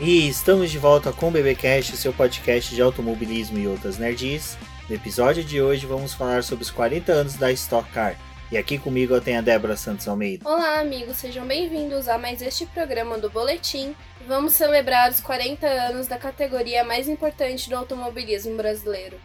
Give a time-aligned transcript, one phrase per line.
[0.00, 4.56] E estamos de volta com o BBcast, seu podcast de automobilismo e outras nerds.
[4.88, 8.16] No episódio de hoje vamos falar sobre os 40 anos da Stock Car.
[8.50, 10.48] E aqui comigo eu tenho a Débora Santos Almeida.
[10.48, 13.94] Olá, amigos, sejam bem-vindos a mais este programa do Boletim.
[14.26, 19.20] Vamos celebrar os 40 anos da categoria mais importante do automobilismo brasileiro.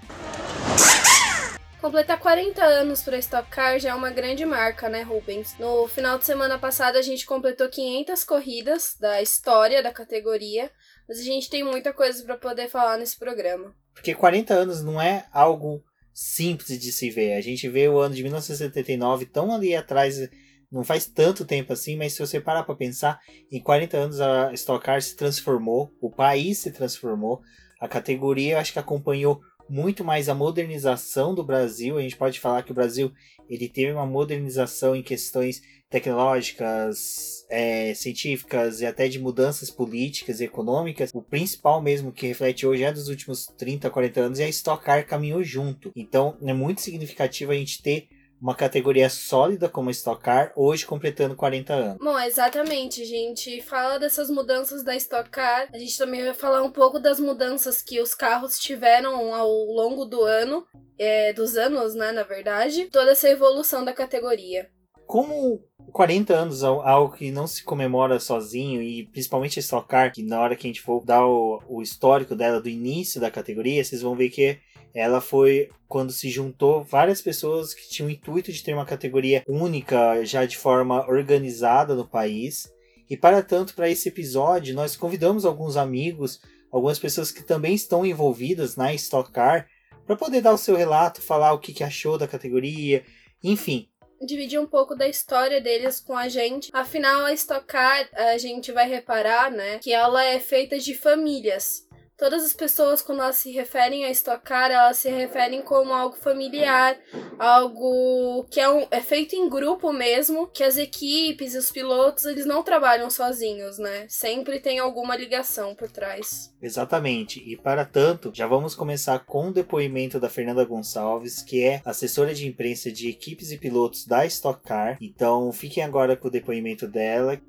[1.85, 5.55] Completar 40 anos para Stock Car já é uma grande marca, né, Rubens?
[5.59, 10.71] No final de semana passada a gente completou 500 corridas da história da categoria,
[11.07, 13.71] mas a gente tem muita coisa para poder falar nesse programa.
[13.93, 17.35] Porque 40 anos não é algo simples de se ver.
[17.35, 20.27] A gente vê o ano de 1979 tão ali atrás,
[20.71, 23.19] não faz tanto tempo assim, mas se você parar para pensar,
[23.51, 27.41] em 40 anos a Stock Car se transformou, o país se transformou,
[27.79, 31.97] a categoria eu acho que acompanhou muito mais a modernização do Brasil.
[31.97, 33.11] A gente pode falar que o Brasil
[33.49, 40.45] ele teve uma modernização em questões tecnológicas, é, científicas e até de mudanças políticas e
[40.45, 41.11] econômicas.
[41.13, 44.83] O principal mesmo que reflete hoje é dos últimos 30, 40 anos e a Stock
[44.83, 45.91] Car caminhou junto.
[45.95, 48.07] Então é muito significativo a gente ter
[48.45, 51.97] uma categoria sólida como a Stock Car, hoje completando 40 anos.
[51.97, 56.61] Bom, exatamente, a gente fala dessas mudanças da Stock Car, a gente também vai falar
[56.61, 60.63] um pouco das mudanças que os carros tiveram ao longo do ano,
[60.99, 64.69] é, dos anos, né, na verdade, toda essa evolução da categoria.
[65.07, 70.13] Como 40 anos é algo que não se comemora sozinho, e principalmente a Stock Car,
[70.13, 73.31] que na hora que a gente for dar o, o histórico dela do início da
[73.31, 74.59] categoria, vocês vão ver que
[74.95, 79.43] ela foi quando se juntou várias pessoas que tinham o intuito de ter uma categoria
[79.45, 82.71] única, já de forma organizada no país.
[83.09, 86.39] E para tanto, para esse episódio, nós convidamos alguns amigos,
[86.71, 89.67] algumas pessoas que também estão envolvidas na Stock Car,
[90.07, 93.03] para poder dar o seu relato, falar o que, que achou da categoria,
[93.43, 93.89] enfim,
[94.21, 96.69] dividir um pouco da história deles com a gente.
[96.73, 101.84] Afinal, a Stock Car, a gente vai reparar, né, que ela é feita de famílias.
[102.17, 106.97] Todas as pessoas, quando elas se referem a estocar, elas se referem como algo familiar,
[107.37, 112.23] algo que é, um, é feito em grupo mesmo, que as equipes e os pilotos,
[112.25, 114.05] eles não trabalham sozinhos, né?
[114.07, 116.53] Sempre tem alguma ligação por trás.
[116.61, 117.43] Exatamente.
[117.45, 122.33] E para tanto, já vamos começar com o depoimento da Fernanda Gonçalves, que é assessora
[122.33, 124.97] de imprensa de equipes e pilotos da Stock Car.
[125.01, 127.39] Então, fiquem agora com o depoimento dela.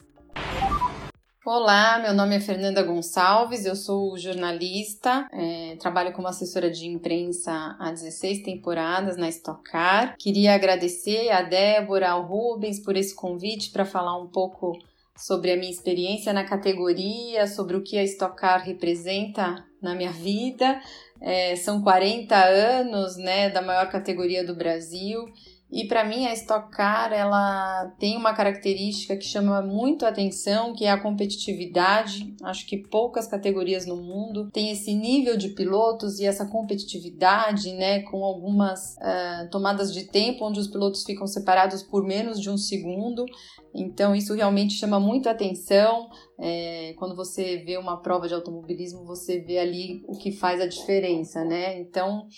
[1.48, 7.76] Olá, meu nome é Fernanda Gonçalves, eu sou jornalista, é, trabalho como assessora de imprensa
[7.78, 10.16] há 16 temporadas na Stock Car.
[10.18, 14.76] Queria agradecer a Débora, ao Rubens por esse convite para falar um pouco
[15.16, 20.10] sobre a minha experiência na categoria, sobre o que a Stock Car representa na minha
[20.10, 20.80] vida.
[21.20, 25.24] É, são 40 anos né, da maior categoria do Brasil
[25.70, 30.72] e para mim a Stock Car ela tem uma característica que chama muito a atenção,
[30.72, 32.34] que é a competitividade.
[32.44, 38.02] Acho que poucas categorias no mundo têm esse nível de pilotos e essa competitividade, né,
[38.02, 42.56] com algumas uh, tomadas de tempo onde os pilotos ficam separados por menos de um
[42.56, 43.26] segundo.
[43.74, 46.08] Então isso realmente chama muito a atenção.
[46.38, 50.66] É, quando você vê uma prova de automobilismo, você vê ali o que faz a
[50.66, 51.78] diferença, né?
[51.80, 52.28] Então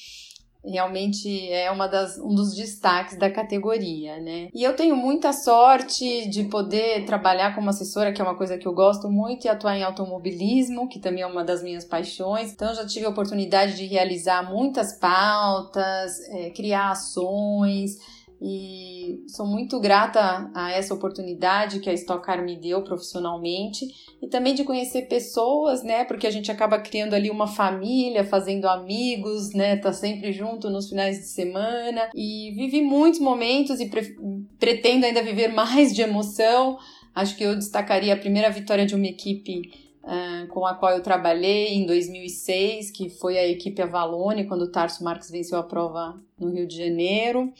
[0.70, 4.48] realmente é uma das, um dos destaques da categoria, né?
[4.54, 8.66] E eu tenho muita sorte de poder trabalhar como assessora, que é uma coisa que
[8.66, 12.52] eu gosto muito, e atuar em automobilismo, que também é uma das minhas paixões.
[12.52, 19.80] Então, já tive a oportunidade de realizar muitas pautas, é, criar ações e sou muito
[19.80, 23.84] grata a essa oportunidade que a Stock Car me deu profissionalmente
[24.22, 26.04] e também de conhecer pessoas, né?
[26.04, 29.76] Porque a gente acaba criando ali uma família, fazendo amigos, né?
[29.76, 34.16] Tá sempre junto nos finais de semana e vivi muitos momentos e pre
[34.58, 36.78] pretendo ainda viver mais de emoção.
[37.14, 39.72] Acho que eu destacaria a primeira vitória de uma equipe
[40.04, 44.70] uh, com a qual eu trabalhei em 2006, que foi a equipe Avalone, quando o
[44.70, 47.52] Tarso Marques venceu a prova no Rio de Janeiro.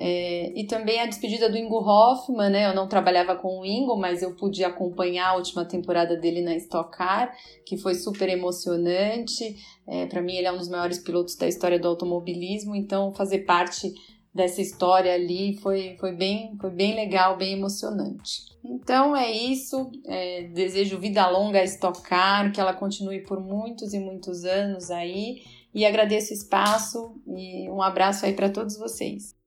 [0.00, 2.66] É, e também a despedida do Ingo Hoffman, né?
[2.66, 6.54] Eu não trabalhava com o Ingo, mas eu pude acompanhar a última temporada dele na
[6.54, 7.34] Stock Car,
[7.66, 9.56] que foi super emocionante.
[9.88, 13.40] É, Para mim, ele é um dos maiores pilotos da história do automobilismo, então fazer
[13.40, 13.92] parte
[14.32, 18.42] dessa história ali foi, foi, bem, foi bem legal, bem emocionante.
[18.64, 19.90] Então é isso.
[20.06, 24.92] É, desejo vida longa a Stock Car, que ela continue por muitos e muitos anos
[24.92, 25.42] aí.
[25.74, 29.37] E agradeço o espaço e um abraço aí para todos vocês.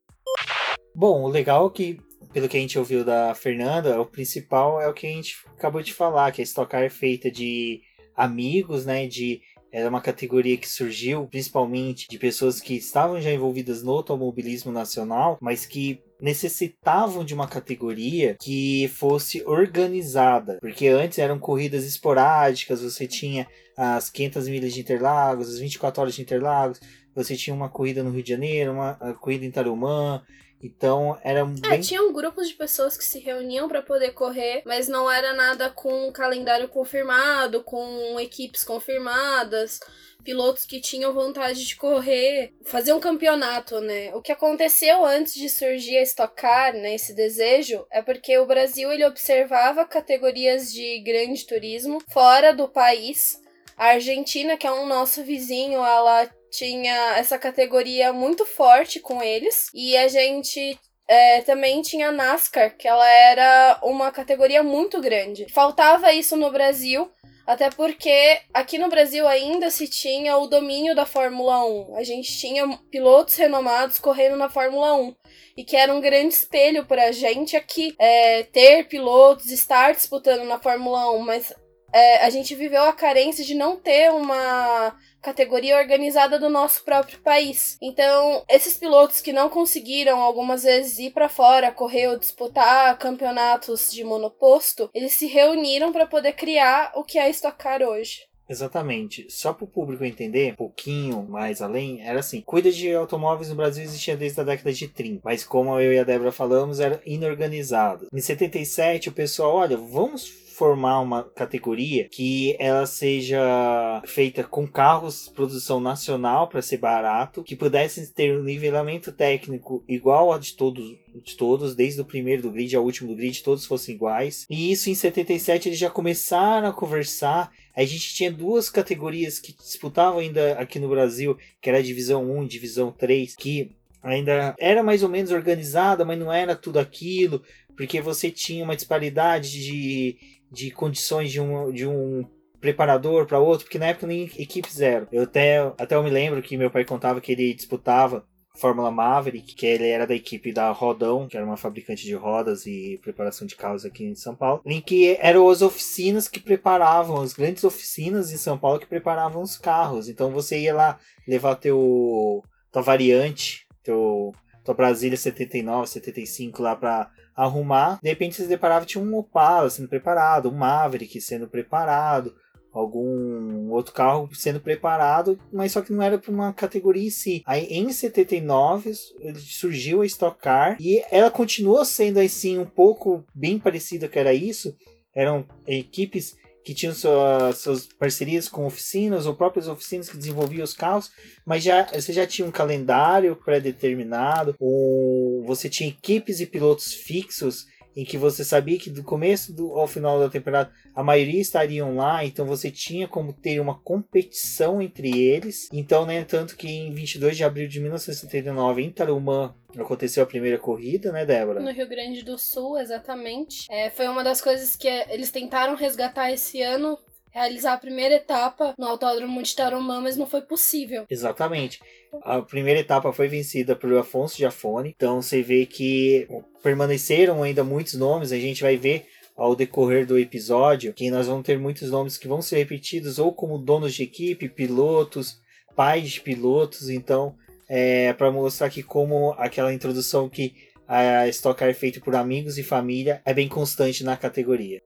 [0.93, 1.97] Bom, o legal é que,
[2.33, 5.81] pelo que a gente ouviu da Fernanda, o principal é o que a gente acabou
[5.81, 7.81] de falar, que a Stock Car é feita de
[8.15, 9.41] amigos, né, de
[9.71, 15.38] era uma categoria que surgiu principalmente de pessoas que estavam já envolvidas no automobilismo nacional,
[15.41, 23.07] mas que necessitavam de uma categoria que fosse organizada, porque antes eram corridas esporádicas, você
[23.07, 23.47] tinha
[23.77, 26.79] as 500 milhas de Interlagos, as 24 horas de Interlagos,
[27.15, 30.21] você tinha uma corrida no Rio de Janeiro, uma corrida em Tarumã,
[30.63, 31.56] então era um.
[31.69, 35.69] É, tinham grupos de pessoas que se reuniam para poder correr, mas não era nada
[35.69, 39.80] com um calendário confirmado, com equipes confirmadas,
[40.24, 44.13] pilotos que tinham vontade de correr, fazer um campeonato, né?
[44.13, 48.46] O que aconteceu antes de surgir a Stock Car, né, esse desejo, é porque o
[48.46, 53.42] Brasil ele observava categorias de grande turismo fora do país.
[53.75, 59.69] A Argentina, que é um nosso vizinho, ela tinha essa categoria muito forte com eles.
[59.74, 60.77] E a gente
[61.07, 65.48] é, também tinha a NASCAR, que ela era uma categoria muito grande.
[65.51, 67.09] Faltava isso no Brasil,
[67.45, 71.98] até porque aqui no Brasil ainda se tinha o domínio da Fórmula 1.
[71.98, 75.15] A gente tinha pilotos renomados correndo na Fórmula 1.
[75.57, 77.94] E que era um grande espelho pra gente aqui.
[78.00, 81.19] É, ter pilotos, estar disputando na Fórmula 1.
[81.19, 81.53] Mas
[81.93, 87.19] é, a gente viveu a carência de não ter uma categoria organizada do nosso próprio
[87.19, 87.77] país.
[87.81, 93.91] Então, esses pilotos que não conseguiram algumas vezes ir para fora, correr ou disputar campeonatos
[93.91, 98.31] de monoposto, eles se reuniram para poder criar o que é a Stock Car hoje.
[98.51, 99.27] Exatamente.
[99.29, 103.55] Só para o público entender um pouquinho mais além, era assim: cuida de automóveis no
[103.55, 107.01] Brasil existia desde a década de 30, mas como eu e a Débora falamos, era
[107.05, 108.07] inorganizado.
[108.13, 115.28] Em 77, o pessoal, olha, vamos formar uma categoria que ela seja feita com carros
[115.28, 120.86] produção nacional para ser barato, que pudessem ter um nivelamento técnico igual a de todos,
[121.16, 124.46] de todos, desde o primeiro do grid ao último do grid, todos fossem iguais.
[124.48, 127.52] E isso em 77 eles já começaram a conversar.
[127.75, 132.24] A gente tinha duas categorias que disputavam ainda aqui no Brasil, que era a divisão
[132.38, 133.72] 1 e divisão 3, que
[134.04, 137.42] ainda era mais ou menos organizada, mas não era tudo aquilo,
[137.75, 142.25] porque você tinha uma disparidade de, de condições de um, de um
[142.59, 145.07] preparador para outro, porque na época nem equipe zero.
[145.12, 148.24] Eu até, até eu me lembro que meu pai contava que ele disputava
[148.56, 152.65] Fórmula Maverick, que ele era da equipe da Rodão, que era uma fabricante de rodas
[152.65, 157.21] e preparação de carros aqui em São Paulo, em que eram as oficinas que preparavam,
[157.21, 160.09] as grandes oficinas em São Paulo que preparavam os carros.
[160.09, 164.33] Então você ia lá levar teu tua variante, teu
[164.63, 168.00] tua Brasília 79, 75 lá para arrumar.
[168.01, 172.33] De repente você se deparava tinha um Opala sendo preparado, um Maverick sendo preparado,
[172.74, 177.44] algum outro carro sendo preparado, mas só que não era para uma categoria em si.
[177.45, 178.94] Aí em 79
[179.36, 184.34] surgiu a Stock Car e ela continuou sendo assim um pouco bem parecida que era
[184.34, 184.75] isso.
[185.13, 190.74] Eram equipes que tinham sua, suas parcerias com oficinas ou próprias oficinas que desenvolviam os
[190.74, 191.12] carros,
[191.46, 197.66] mas já você já tinha um calendário pré-determinado, ou você tinha equipes e pilotos fixos
[197.95, 201.95] em que você sabia que do começo do, ao final da temporada a maioria estariam
[201.95, 205.67] lá, então você tinha como ter uma competição entre eles.
[205.71, 210.57] Então, né, tanto que em 22 de abril de 1979, em Tarumã, aconteceu a primeira
[210.57, 211.60] corrida, né, Débora?
[211.60, 213.67] No Rio Grande do Sul, exatamente.
[213.69, 216.98] É, foi uma das coisas que eles tentaram resgatar esse ano,
[217.31, 221.05] realizar a primeira etapa no Autódromo de Tarumã, mas não foi possível.
[221.09, 221.79] Exatamente.
[222.23, 226.27] A primeira etapa foi vencida por Afonso Jafone, então você vê que
[226.61, 231.45] permaneceram ainda muitos nomes, a gente vai ver ao decorrer do episódio que nós vamos
[231.45, 235.39] ter muitos nomes que vão ser repetidos ou como donos de equipe, pilotos,
[235.75, 237.35] pais de pilotos, então
[237.67, 240.53] é para mostrar que como aquela introdução que
[240.85, 244.81] a Stock Car é feita por amigos e família é bem constante na categoria.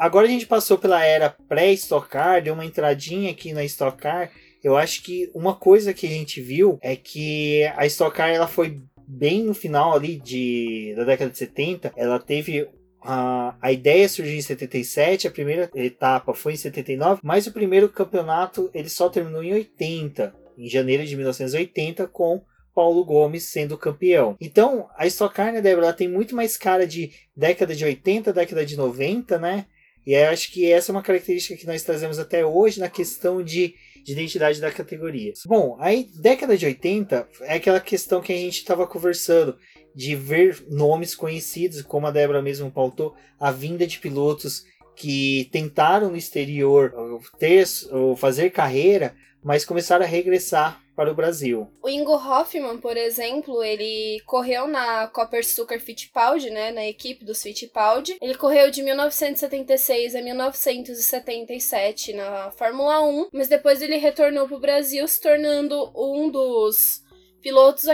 [0.00, 4.30] Agora a gente passou pela era pré-Stock Car, deu uma entradinha aqui na Stock Car.
[4.64, 8.48] Eu acho que uma coisa que a gente viu é que a Stock Car ela
[8.48, 11.92] foi bem no final ali de, da década de 70.
[11.94, 12.66] Ela teve
[13.02, 17.86] a, a ideia surgiu em 77, a primeira etapa foi em 79, mas o primeiro
[17.90, 22.42] campeonato ele só terminou em 80, em janeiro de 1980, com
[22.74, 24.34] Paulo Gomes sendo campeão.
[24.40, 28.32] Então, a Stock Car, né, Débora, ela tem muito mais cara de década de 80,
[28.32, 29.66] década de 90, né?
[30.10, 33.76] E acho que essa é uma característica que nós trazemos até hoje na questão de,
[34.04, 35.32] de identidade da categoria.
[35.46, 39.56] Bom, aí década de 80 é aquela questão que a gente estava conversando
[39.94, 44.64] de ver nomes conhecidos, como a Débora mesmo pautou, a vinda de pilotos
[45.00, 46.92] que tentaram no exterior
[47.38, 51.66] ter ou fazer carreira, mas começaram a regressar para o Brasil.
[51.82, 57.42] O Ingo Hoffman, por exemplo, ele correu na Copper Sucker Fittipaldi, né, na equipe dos
[57.42, 58.18] Fittipaldi.
[58.20, 64.60] Ele correu de 1976 a 1977 na Fórmula 1, mas depois ele retornou para o
[64.60, 67.00] Brasil, se tornando um dos
[67.40, 67.84] pilotos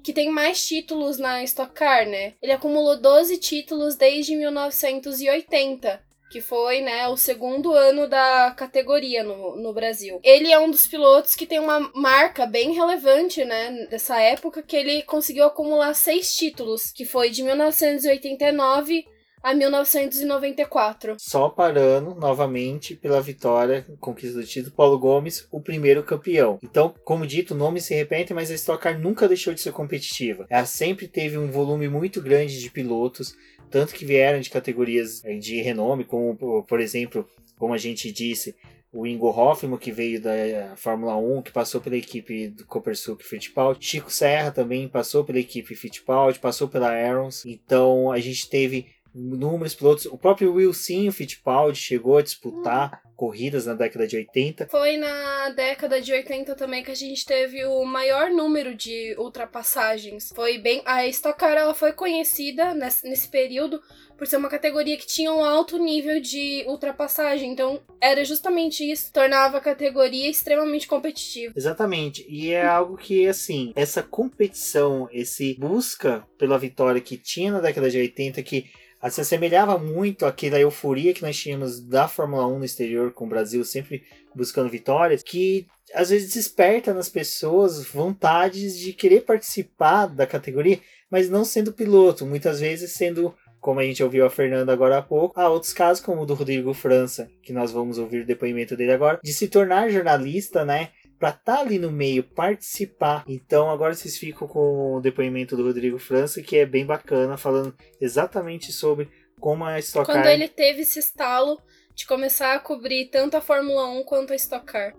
[0.00, 2.34] que tem mais títulos na Stock Car, né?
[2.40, 9.54] Ele acumulou 12 títulos desde 1980 que foi né, o segundo ano da categoria no,
[9.54, 10.18] no Brasil.
[10.24, 14.74] Ele é um dos pilotos que tem uma marca bem relevante né, dessa época, que
[14.74, 19.04] ele conseguiu acumular seis títulos, que foi de 1989
[19.42, 21.16] a 1994.
[21.18, 26.58] Só parando novamente pela vitória, conquista do título, Paulo Gomes, o primeiro campeão.
[26.62, 29.72] Então, como dito, o nome se repete, mas a Stock Car nunca deixou de ser
[29.72, 30.46] competitiva.
[30.48, 33.34] Ela sempre teve um volume muito grande de pilotos,
[33.72, 37.26] tanto que vieram de categorias eh, de renome, como por exemplo,
[37.58, 38.54] como a gente disse,
[38.92, 43.84] o Ingo Hoffman, que veio da Fórmula 1, que passou pela equipe do Copersuc Fittipaldi.
[43.84, 47.46] Chico Serra também passou pela equipe Fittipaldi, passou pela Arons.
[47.46, 50.06] Então a gente teve inúmeros pilotos.
[50.06, 53.10] O próprio Wilson Fittipaldi chegou a disputar hum.
[53.16, 54.68] corridas na década de 80.
[54.70, 60.32] Foi na década de 80 também que a gente teve o maior número de ultrapassagens.
[60.34, 60.82] Foi bem.
[60.84, 63.80] A Stock Car ela foi conhecida nesse, nesse período
[64.22, 67.50] por ser uma categoria que tinha um alto nível de ultrapassagem.
[67.50, 71.52] Então, era justamente isso, tornava a categoria extremamente competitiva.
[71.56, 72.24] Exatamente.
[72.28, 77.90] E é algo que, assim, essa competição, esse busca pela vitória que tinha na década
[77.90, 78.70] de 80, que
[79.10, 83.28] se assemelhava muito àquela euforia que nós tínhamos da Fórmula 1 no exterior, com o
[83.28, 84.04] Brasil sempre
[84.34, 90.80] buscando vitórias, que às vezes desperta nas pessoas vontades de querer participar da categoria,
[91.10, 95.02] mas não sendo piloto, muitas vezes sendo como a gente ouviu a Fernanda agora há
[95.02, 98.76] pouco, há outros casos, como o do Rodrigo França, que nós vamos ouvir o depoimento
[98.76, 100.90] dele agora, de se tornar jornalista, né?
[101.22, 103.22] Para estar tá ali no meio, participar.
[103.28, 107.72] Então agora vocês ficam com o depoimento do Rodrigo França, que é bem bacana, falando
[108.00, 110.16] exatamente sobre como a Stock Car...
[110.16, 111.62] Quando ele teve esse estalo
[111.94, 114.96] de começar a cobrir tanto a Fórmula 1 quanto a Stock Car.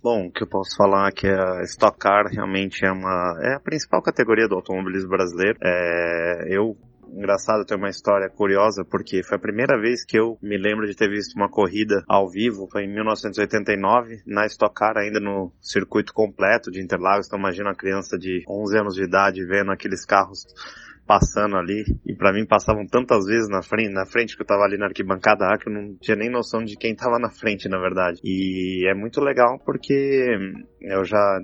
[0.00, 3.54] Bom, o que eu posso falar é que a Stock Car realmente é uma é
[3.54, 5.58] a principal categoria do automobilismo brasileiro.
[5.60, 6.76] É, eu
[7.12, 10.94] engraçado ter uma história curiosa, porque foi a primeira vez que eu me lembro de
[10.94, 16.12] ter visto uma corrida ao vivo, foi em 1989, na Stock Car, ainda no circuito
[16.12, 17.26] completo de Interlagos.
[17.26, 20.46] Então imagina uma criança de 11 anos de idade vendo aqueles carros
[21.08, 24.62] passando ali, e para mim passavam tantas vezes na frente, na frente que eu tava
[24.62, 27.78] ali na arquibancada que eu não tinha nem noção de quem tava na frente, na
[27.78, 28.20] verdade.
[28.22, 30.36] E é muito legal porque
[30.82, 31.40] eu já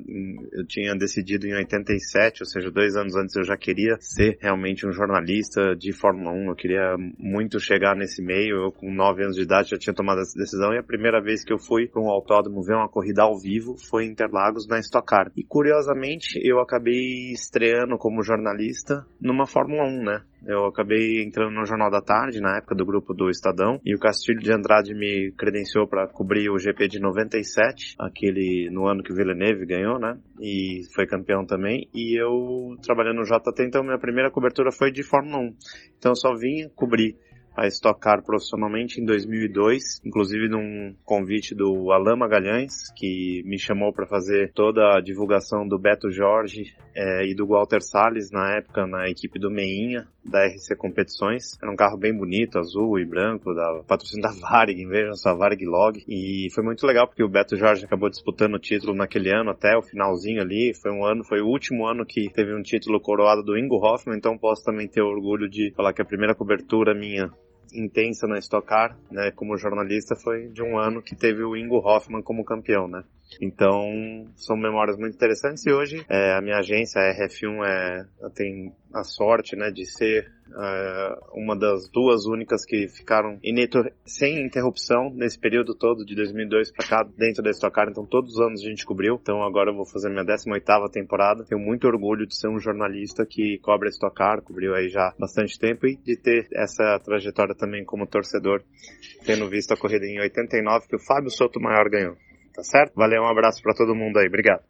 [0.52, 4.86] eu tinha decidido em 87, ou seja, dois anos antes eu já queria ser realmente
[4.86, 9.36] um jornalista de Fórmula 1, eu queria muito chegar nesse meio, eu com nove anos
[9.36, 12.02] de idade já tinha tomado essa decisão e a primeira vez que eu fui para
[12.02, 15.32] um autódromo ver uma corrida ao vivo foi em Interlagos na Stock Car.
[15.34, 20.20] E curiosamente eu acabei estreando como jornalista numa Fórmula 1, né?
[20.44, 24.00] Eu acabei entrando no Jornal da Tarde, na época do grupo do Estadão, e o
[24.00, 29.12] Castilho de Andrade me credenciou para cobrir o GP de 97, aquele no ano que
[29.12, 30.18] o Villeneuve ganhou, né?
[30.40, 31.88] E foi campeão também.
[31.94, 35.54] E eu trabalhando no JT, então minha primeira cobertura foi de Fórmula 1.
[35.98, 37.16] Então eu só vim cobrir
[37.56, 43.92] a Stock Car profissionalmente em 2002, inclusive num convite do Alain Magalhães, que me chamou
[43.92, 48.86] para fazer toda a divulgação do Beto Jorge é, e do Walter Salles na época
[48.86, 51.58] na equipe do Meinha, da RC Competições.
[51.62, 55.64] Era um carro bem bonito, azul e branco, da patrocínio da Varig, vejam só, Varig
[55.64, 56.02] Log.
[56.08, 59.76] E foi muito legal porque o Beto Jorge acabou disputando o título naquele ano até
[59.76, 60.72] o finalzinho ali.
[60.74, 64.16] Foi um ano, foi o último ano que teve um título coroado do Ingo Hoffman,
[64.16, 67.30] então posso também ter orgulho de falar que a primeira cobertura minha
[67.74, 71.78] intensa na Stock Car, né, como jornalista, foi de um ano que teve o Ingo
[71.78, 73.02] Hoffman como campeão, né.
[73.40, 78.72] Então, são memórias muito interessantes e hoje é, a minha agência, a RF1, é, tem
[78.92, 83.38] a sorte né, de ser é, uma das duas únicas que ficaram
[84.06, 88.34] sem interrupção nesse período todo de 2002 para cá dentro da Stock Car, então todos
[88.34, 89.18] os anos a gente cobriu.
[89.20, 91.44] Então agora eu vou fazer minha 18ª temporada.
[91.44, 95.12] Tenho muito orgulho de ser um jornalista que cobre a Stock Car, cobriu aí já
[95.18, 98.62] bastante tempo e de ter essa trajetória também como torcedor,
[99.24, 102.16] tendo visto a corrida em 89 que o Fábio Soto Maior ganhou.
[102.54, 102.94] Tá certo?
[102.94, 104.28] Valeu, um abraço para todo mundo aí.
[104.28, 104.62] Obrigado.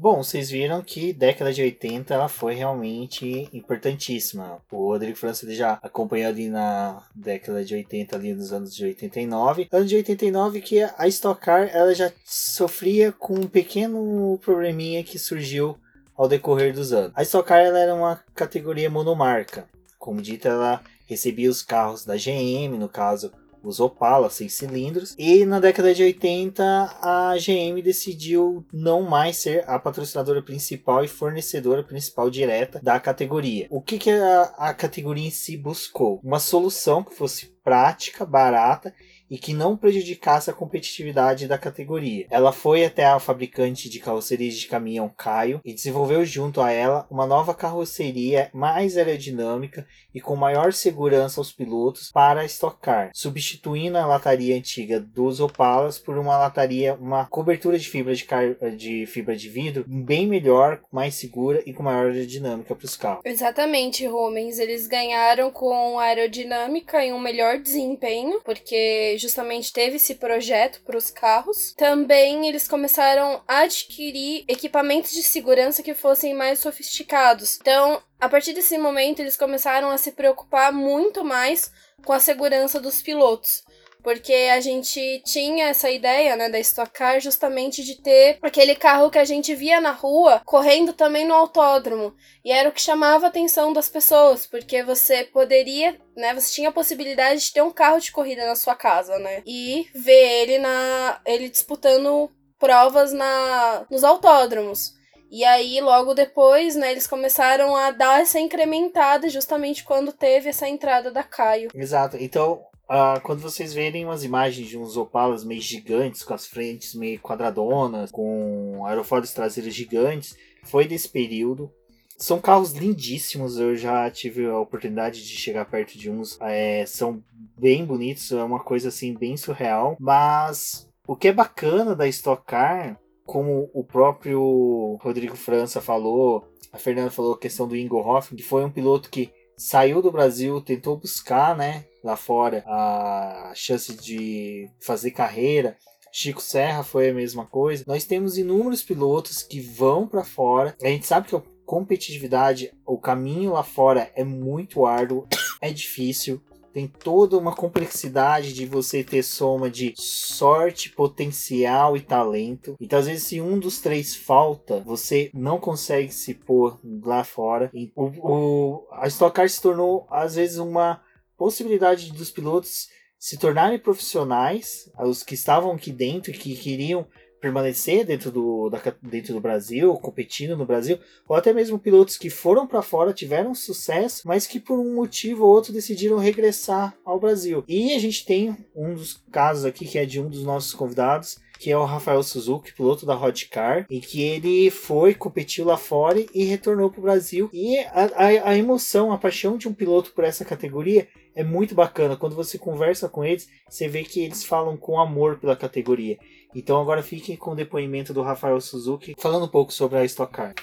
[0.00, 4.60] Bom, vocês viram que década de 80 ela foi realmente importantíssima.
[4.68, 9.68] O Rodrigo França já acompanhou ali na década de 80, ali nos anos de 89.
[9.70, 15.16] Ano de 89 que a Stock Car ela já sofria com um pequeno probleminha que
[15.16, 15.78] surgiu
[16.16, 17.12] ao decorrer dos anos.
[17.14, 19.68] A Stock Car ela era uma categoria monomarca.
[19.96, 23.32] Como dito, ela recebia os carros da GM, no caso
[23.64, 25.14] os Opala 6 cilindros.
[25.18, 26.64] E na década de 80
[27.00, 33.66] a GM decidiu não mais ser a patrocinadora principal e fornecedora principal direta da categoria.
[33.70, 36.20] O que, que a, a categoria em si buscou?
[36.22, 38.94] Uma solução que fosse prática, barata
[39.30, 42.26] e que não prejudicasse a competitividade da categoria.
[42.30, 47.06] Ela foi até a fabricante de carrocerias de caminhão Caio e desenvolveu junto a ela
[47.10, 54.06] uma nova carroceria mais aerodinâmica e com maior segurança aos pilotos para estocar, substituindo a
[54.06, 58.54] lataria antiga dos Opalas por uma lataria, uma cobertura de fibra de, car...
[58.76, 63.22] de fibra de vidro bem melhor, mais segura e com maior aerodinâmica para os carros.
[63.24, 64.58] Exatamente, Rumens.
[64.58, 71.10] Eles ganharam com aerodinâmica e um melhor desempenho, porque justamente teve esse projeto para os
[71.10, 71.72] carros.
[71.72, 77.58] Também eles começaram a adquirir equipamentos de segurança que fossem mais sofisticados.
[77.60, 81.70] Então, a partir desse momento, eles começaram a se preocupar muito mais
[82.04, 83.64] com a segurança dos pilotos
[84.04, 89.10] porque a gente tinha essa ideia, né, da Stock Car justamente de ter aquele carro
[89.10, 92.14] que a gente via na rua correndo também no autódromo.
[92.44, 96.68] E era o que chamava a atenção das pessoas, porque você poderia, né, você tinha
[96.68, 99.42] a possibilidade de ter um carro de corrida na sua casa, né?
[99.46, 104.92] E ver ele na ele disputando provas na nos autódromos.
[105.30, 110.68] E aí, logo depois, né, eles começaram a dar essa incrementada justamente quando teve essa
[110.68, 111.70] entrada da Caio.
[111.74, 112.16] Exato.
[112.18, 116.94] Então, Uh, quando vocês verem umas imagens de uns opalas meio gigantes, com as frentes
[116.94, 121.72] meio quadradonas, com aeroforos traseiros gigantes, foi desse período.
[122.16, 126.38] São carros lindíssimos, eu já tive a oportunidade de chegar perto de uns.
[126.40, 127.22] É, são
[127.58, 129.96] bem bonitos, é uma coisa assim bem surreal.
[129.98, 136.78] Mas o que é bacana da Stock Car, como o próprio Rodrigo França falou, a
[136.78, 140.60] Fernanda falou a questão do Ingo Hoffman, que foi um piloto que saiu do Brasil,
[140.60, 145.76] tentou buscar, né, lá fora a chance de fazer carreira.
[146.12, 147.82] Chico Serra foi a mesma coisa.
[147.88, 150.76] Nós temos inúmeros pilotos que vão para fora.
[150.80, 155.26] A gente sabe que a competitividade, o caminho lá fora é muito árduo,
[155.60, 156.40] é difícil.
[156.72, 162.76] Tem toda uma complexidade de você ter soma de sorte, potencial e talento.
[162.80, 167.70] Então, às vezes, se um dos três falta, você não consegue se pôr lá fora.
[167.94, 171.00] O, o, a Stock Car se tornou, às vezes, uma
[171.36, 177.06] possibilidade dos pilotos se tornarem profissionais, os que estavam aqui dentro e que queriam
[177.44, 182.30] permanecer dentro do, da, dentro do Brasil, competindo no Brasil, ou até mesmo pilotos que
[182.30, 187.20] foram para fora, tiveram sucesso, mas que por um motivo ou outro decidiram regressar ao
[187.20, 187.62] Brasil.
[187.68, 191.38] E a gente tem um dos casos aqui que é de um dos nossos convidados,
[191.58, 195.76] que é o Rafael Suzuki, piloto da Hot Car, e que ele foi, competiu lá
[195.76, 197.50] fora e retornou para o Brasil.
[197.52, 201.74] E a, a, a, emoção, a paixão de um piloto por essa categoria é muito
[201.74, 202.16] bacana.
[202.16, 206.16] Quando você conversa com eles, você vê que eles falam com amor pela categoria.
[206.54, 210.32] Então agora fiquem com o depoimento do Rafael Suzuki, falando um pouco sobre a Stock
[210.32, 210.54] Car.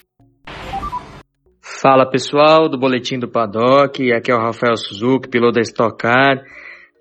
[1.62, 6.44] Fala pessoal do Boletim do Paddock, aqui é o Rafael Suzuki, piloto da Stock Car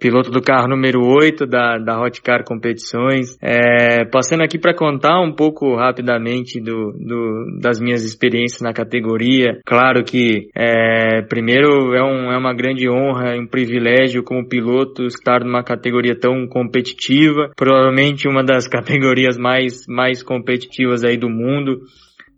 [0.00, 3.36] piloto do carro número 8 da, da Hot Car Competições.
[3.40, 9.60] É, passando aqui para contar um pouco rapidamente do, do, das minhas experiências na categoria.
[9.64, 15.04] Claro que, é, primeiro, é, um, é uma grande honra e um privilégio como piloto
[15.04, 21.82] estar numa categoria tão competitiva, provavelmente uma das categorias mais, mais competitivas aí do mundo.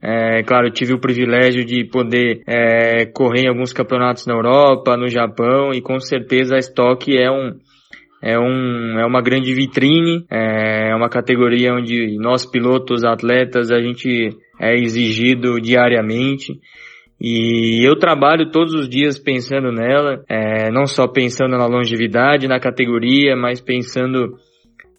[0.02, 4.96] É, claro, eu tive o privilégio de poder é, correr em alguns campeonatos na Europa,
[4.96, 7.52] no Japão, e com certeza a Stock é um,
[8.20, 14.30] é, um, é uma grande vitrine, é uma categoria onde nós pilotos, atletas, a gente
[14.60, 16.52] é exigido diariamente.
[17.20, 22.58] E eu trabalho todos os dias pensando nela, é, não só pensando na longevidade, na
[22.58, 24.36] categoria, mas pensando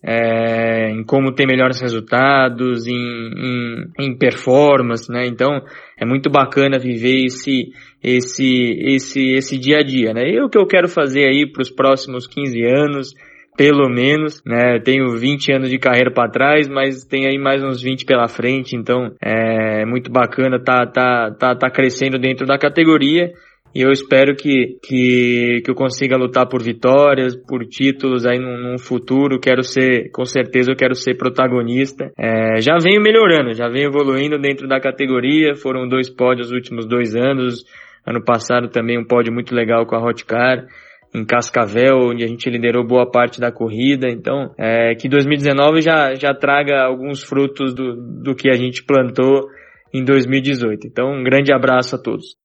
[0.06, 5.26] é, em como ter melhores resultados, em, em, em, performance, né?
[5.26, 5.62] Então
[5.98, 7.72] é muito bacana viver esse
[8.04, 10.30] esse esse esse dia a dia, né?
[10.30, 13.14] E o que eu quero fazer aí para os próximos 15 anos,
[13.56, 14.78] pelo menos, né?
[14.84, 18.76] Tenho 20 anos de carreira para trás, mas tem aí mais uns 20 pela frente,
[18.76, 23.32] então é muito bacana tá tá tá tá crescendo dentro da categoria
[23.76, 28.58] e eu espero que, que, que eu consiga lutar por vitórias, por títulos aí num,
[28.58, 29.40] num futuro.
[29.40, 32.12] Quero ser, com certeza, eu quero ser protagonista.
[32.18, 35.56] É, já venho melhorando, já venho evoluindo dentro da categoria.
[35.56, 37.64] Foram dois pódios nos últimos dois anos.
[38.06, 40.68] Ano passado também um pódio muito legal com a Hotcar
[41.16, 44.08] em Cascavel, onde a gente liderou boa parte da corrida.
[44.08, 49.48] Então, é, que 2019 já, já traga alguns frutos do, do que a gente plantou
[49.92, 50.88] em 2018.
[50.88, 52.43] Então, um grande abraço a todos.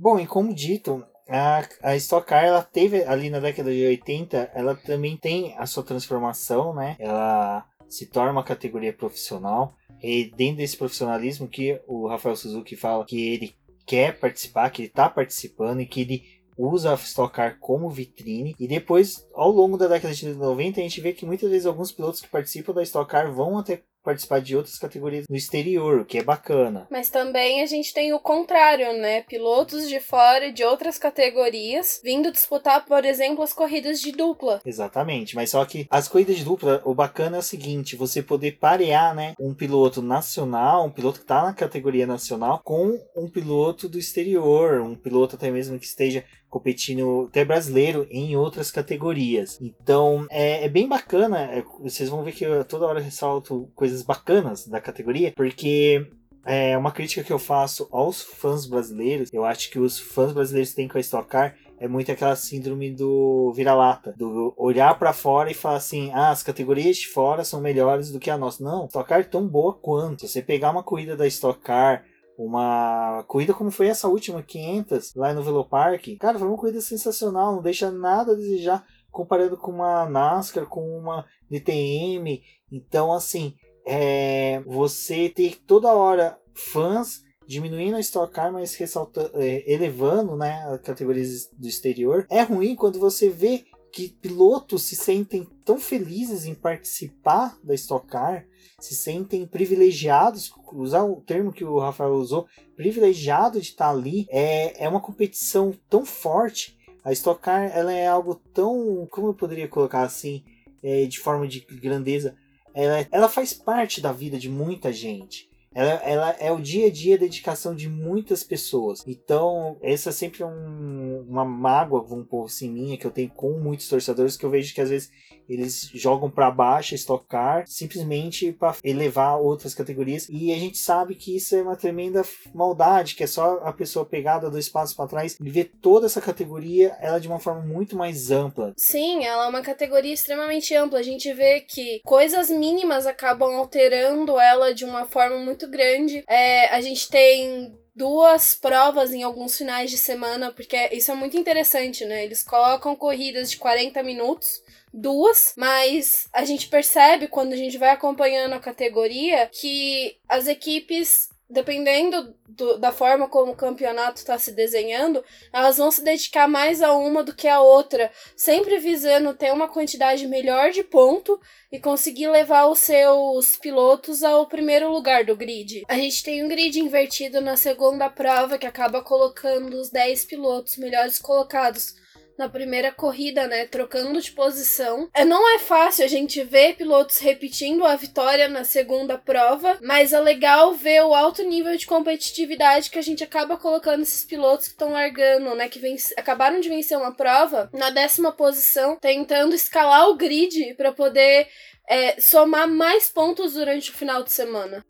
[0.00, 4.50] Bom, e como dito, a, a Stock Car, ela teve ali na década de 80,
[4.54, 6.96] ela também tem a sua transformação, né?
[6.98, 9.74] Ela se torna uma categoria profissional.
[10.02, 13.54] E dentro desse profissionalismo que o Rafael Suzuki fala que ele
[13.86, 16.22] quer participar, que ele está participando e que ele
[16.56, 18.54] usa a Stock Car como vitrine.
[18.58, 21.92] E depois, ao longo da década de 90, a gente vê que muitas vezes alguns
[21.92, 26.04] pilotos que participam da Stock Car vão até participar de outras categorias no exterior, o
[26.04, 26.86] que é bacana.
[26.90, 29.22] Mas também a gente tem o contrário, né?
[29.22, 34.60] Pilotos de fora de outras categorias vindo disputar, por exemplo, as corridas de dupla.
[34.64, 38.52] Exatamente, mas só que as corridas de dupla, o bacana é o seguinte, você poder
[38.52, 43.88] parear, né, um piloto nacional, um piloto que tá na categoria nacional com um piloto
[43.88, 49.58] do exterior, um piloto até mesmo que esteja competindo até brasileiro em outras categorias.
[49.60, 51.40] Então é, é bem bacana.
[51.40, 56.06] É, vocês vão ver que eu toda hora ressalto coisas bacanas da categoria, porque
[56.44, 59.30] é uma crítica que eu faço aos fãs brasileiros.
[59.32, 62.90] Eu acho que os fãs brasileiros têm com a Stock Car é muito aquela síndrome
[62.90, 67.58] do vira-lata, do olhar para fora e falar assim: ah, as categorias de fora são
[67.58, 68.62] melhores do que a nossa.
[68.62, 70.20] Não, Stock Car é tão boa quanto.
[70.20, 72.04] Se você pegar uma corrida da Stock Car,
[72.42, 77.54] uma corrida como foi essa última 500 lá no Velopark, cara, foi uma corrida sensacional,
[77.54, 82.42] não deixa nada a desejar comparando com uma NASCAR, com uma DTM.
[82.72, 83.54] Então, assim,
[83.86, 90.62] é, você ter toda hora fãs diminuindo a Stock Car, mas ressaltando, é, elevando né,
[90.68, 92.26] as categorias do exterior.
[92.30, 98.06] É ruim quando você vê que pilotos se sentem tão felizes em participar da Stock
[98.06, 98.46] Car,
[98.78, 104.84] se sentem privilegiados, usar o termo que o Rafael usou, privilegiado de estar ali, é,
[104.84, 106.78] é uma competição tão forte.
[107.04, 110.44] A Stock Car ela é algo tão, como eu poderia colocar assim,
[110.82, 112.36] é, de forma de grandeza,
[112.72, 115.49] ela, ela faz parte da vida de muita gente.
[115.72, 119.04] Ela, ela é o dia a dia dedicação de muitas pessoas.
[119.06, 123.52] Então, essa é sempre um, uma mágoa, vamos pôr assim, minha, que eu tenho com
[123.52, 125.10] muitos torcedores, que eu vejo que às vezes
[125.48, 130.28] eles jogam para baixo estocar simplesmente para elevar outras categorias.
[130.30, 132.22] E a gente sabe que isso é uma tremenda
[132.54, 136.20] maldade, que é só a pessoa pegada do espaço para trás e ver toda essa
[136.20, 138.72] categoria ela de uma forma muito mais ampla.
[138.76, 141.00] Sim, ela é uma categoria extremamente ampla.
[141.00, 146.24] A gente vê que coisas mínimas acabam alterando ela de uma forma muito grande.
[146.28, 151.36] É, a gente tem duas provas em alguns finais de semana, porque isso é muito
[151.36, 152.24] interessante, né?
[152.24, 157.90] Eles colocam corridas de 40 minutos duas, mas a gente percebe quando a gente vai
[157.90, 164.52] acompanhando a categoria que as equipes dependendo do, da forma como o campeonato está se
[164.52, 169.52] desenhando, elas vão se dedicar mais a uma do que a outra, sempre visando ter
[169.52, 171.40] uma quantidade melhor de ponto
[171.72, 175.84] e conseguir levar os seus pilotos ao primeiro lugar do grid.
[175.88, 180.76] A gente tem um grid invertido na segunda prova que acaba colocando os 10 pilotos
[180.76, 181.94] melhores colocados
[182.40, 183.66] na primeira corrida, né?
[183.66, 185.10] Trocando de posição.
[185.14, 190.14] É, não é fácil a gente ver pilotos repetindo a vitória na segunda prova, mas
[190.14, 194.68] é legal ver o alto nível de competitividade que a gente acaba colocando esses pilotos
[194.68, 195.68] que estão largando, né?
[195.68, 195.80] Que
[196.16, 201.46] acabaram de vencer uma prova na décima posição, tentando escalar o grid para poder
[201.86, 204.82] é, somar mais pontos durante o final de semana.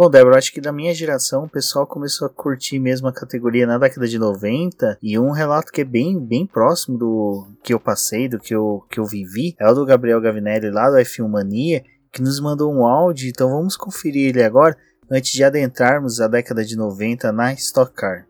[0.00, 3.66] Bom, Débora, acho que da minha geração o pessoal começou a curtir mesmo a categoria
[3.66, 7.78] na década de 90 e um relato que é bem, bem próximo do que eu
[7.78, 11.28] passei, do que eu, que eu vivi, é o do Gabriel Gavinelli lá do F1
[11.28, 14.74] Mania, que nos mandou um áudio, então vamos conferir ele agora
[15.10, 18.26] antes de adentrarmos a década de 90 na Stock Car.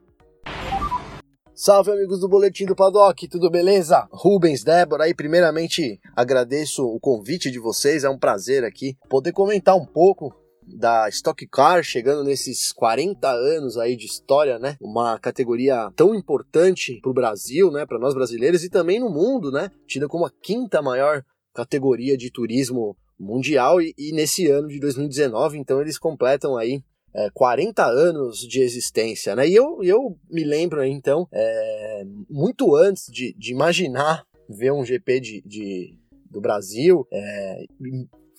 [1.55, 4.09] Salve amigos do Boletim do Paddock, tudo beleza?
[4.11, 9.77] Rubens, Débora, aí primeiramente agradeço o convite de vocês, é um prazer aqui poder comentar
[9.77, 10.35] um pouco
[10.75, 14.77] da Stock Car, chegando nesses 40 anos aí de história, né?
[14.81, 17.87] Uma categoria tão importante para o Brasil, né?
[17.87, 19.71] Para nós brasileiros e também no mundo, né?
[19.87, 25.59] Tida como a quinta maior categoria de turismo mundial e, e nesse ano de 2019,
[25.59, 26.83] então eles completam aí
[27.15, 29.49] é, 40 anos de existência, né?
[29.49, 34.85] E eu, eu me lembro aí, então, é, muito antes de, de imaginar ver um
[34.85, 35.95] GP de, de
[36.31, 37.65] do Brasil, é,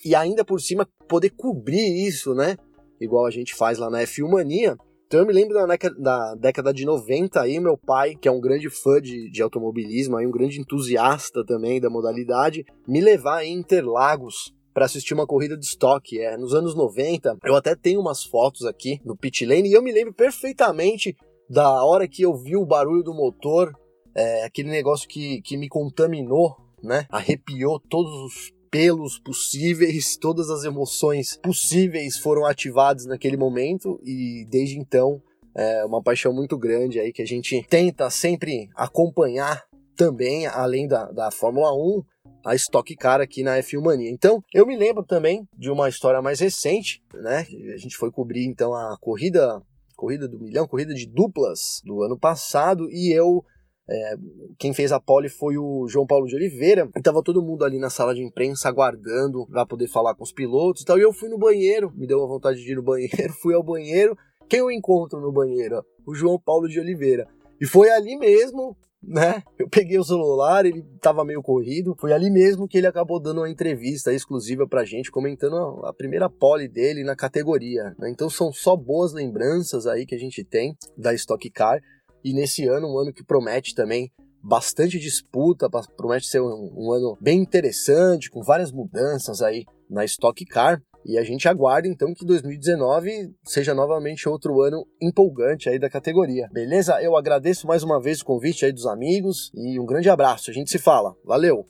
[0.04, 2.58] e ainda por cima poder cobrir isso, né?
[3.00, 4.78] Igual a gente faz lá na F1 Mania.
[5.08, 5.66] Então eu me lembro da,
[6.00, 10.16] da década de 90 aí, meu pai, que é um grande fã de, de automobilismo,
[10.16, 15.58] aí, um grande entusiasta também da modalidade, me levar em Interlagos para assistir uma corrida
[15.58, 16.20] de estoque.
[16.20, 19.82] É, nos anos 90, eu até tenho umas fotos aqui no pit lane e eu
[19.82, 21.16] me lembro perfeitamente
[21.50, 23.74] da hora que eu vi o barulho do motor,
[24.16, 27.06] é, aquele negócio que, que me contaminou, né?
[27.12, 34.80] Arrepiou todos os pelos possíveis, todas as emoções possíveis foram ativadas naquele momento e desde
[34.80, 35.22] então
[35.54, 41.12] é uma paixão muito grande aí que a gente tenta sempre acompanhar também, além da,
[41.12, 42.04] da Fórmula 1,
[42.46, 44.10] a Stock Car aqui na F1 Mania.
[44.10, 47.46] Então, eu me lembro também de uma história mais recente, né?
[47.74, 49.62] A gente foi cobrir então a corrida,
[49.96, 53.44] corrida do milhão, corrida de duplas do ano passado e eu
[53.92, 54.16] é,
[54.58, 56.90] quem fez a pole foi o João Paulo de Oliveira.
[56.96, 60.32] E tava todo mundo ali na sala de imprensa aguardando para poder falar com os
[60.32, 60.98] pilotos e tal.
[60.98, 63.64] E eu fui no banheiro, me deu uma vontade de ir no banheiro, fui ao
[63.64, 64.18] banheiro.
[64.50, 65.84] Quem eu encontro no banheiro?
[66.06, 67.28] O João Paulo de Oliveira.
[67.60, 69.42] E foi ali mesmo né?
[69.58, 71.96] Eu peguei o celular, ele tava meio corrido.
[72.00, 76.30] Foi ali mesmo que ele acabou dando uma entrevista exclusiva pra gente, comentando a primeira
[76.30, 77.96] pole dele na categoria.
[77.98, 78.12] Né?
[78.12, 81.82] Então são só boas lembranças aí que a gente tem da Stock Car.
[82.24, 84.12] E nesse ano, um ano que promete também
[84.44, 90.44] bastante disputa, promete ser um, um ano bem interessante, com várias mudanças aí na Stock
[90.46, 90.82] Car.
[91.04, 96.48] E a gente aguarda então que 2019 seja novamente outro ano empolgante aí da categoria.
[96.52, 97.02] Beleza?
[97.02, 100.52] Eu agradeço mais uma vez o convite aí dos amigos e um grande abraço.
[100.52, 101.16] A gente se fala.
[101.26, 101.66] Valeu!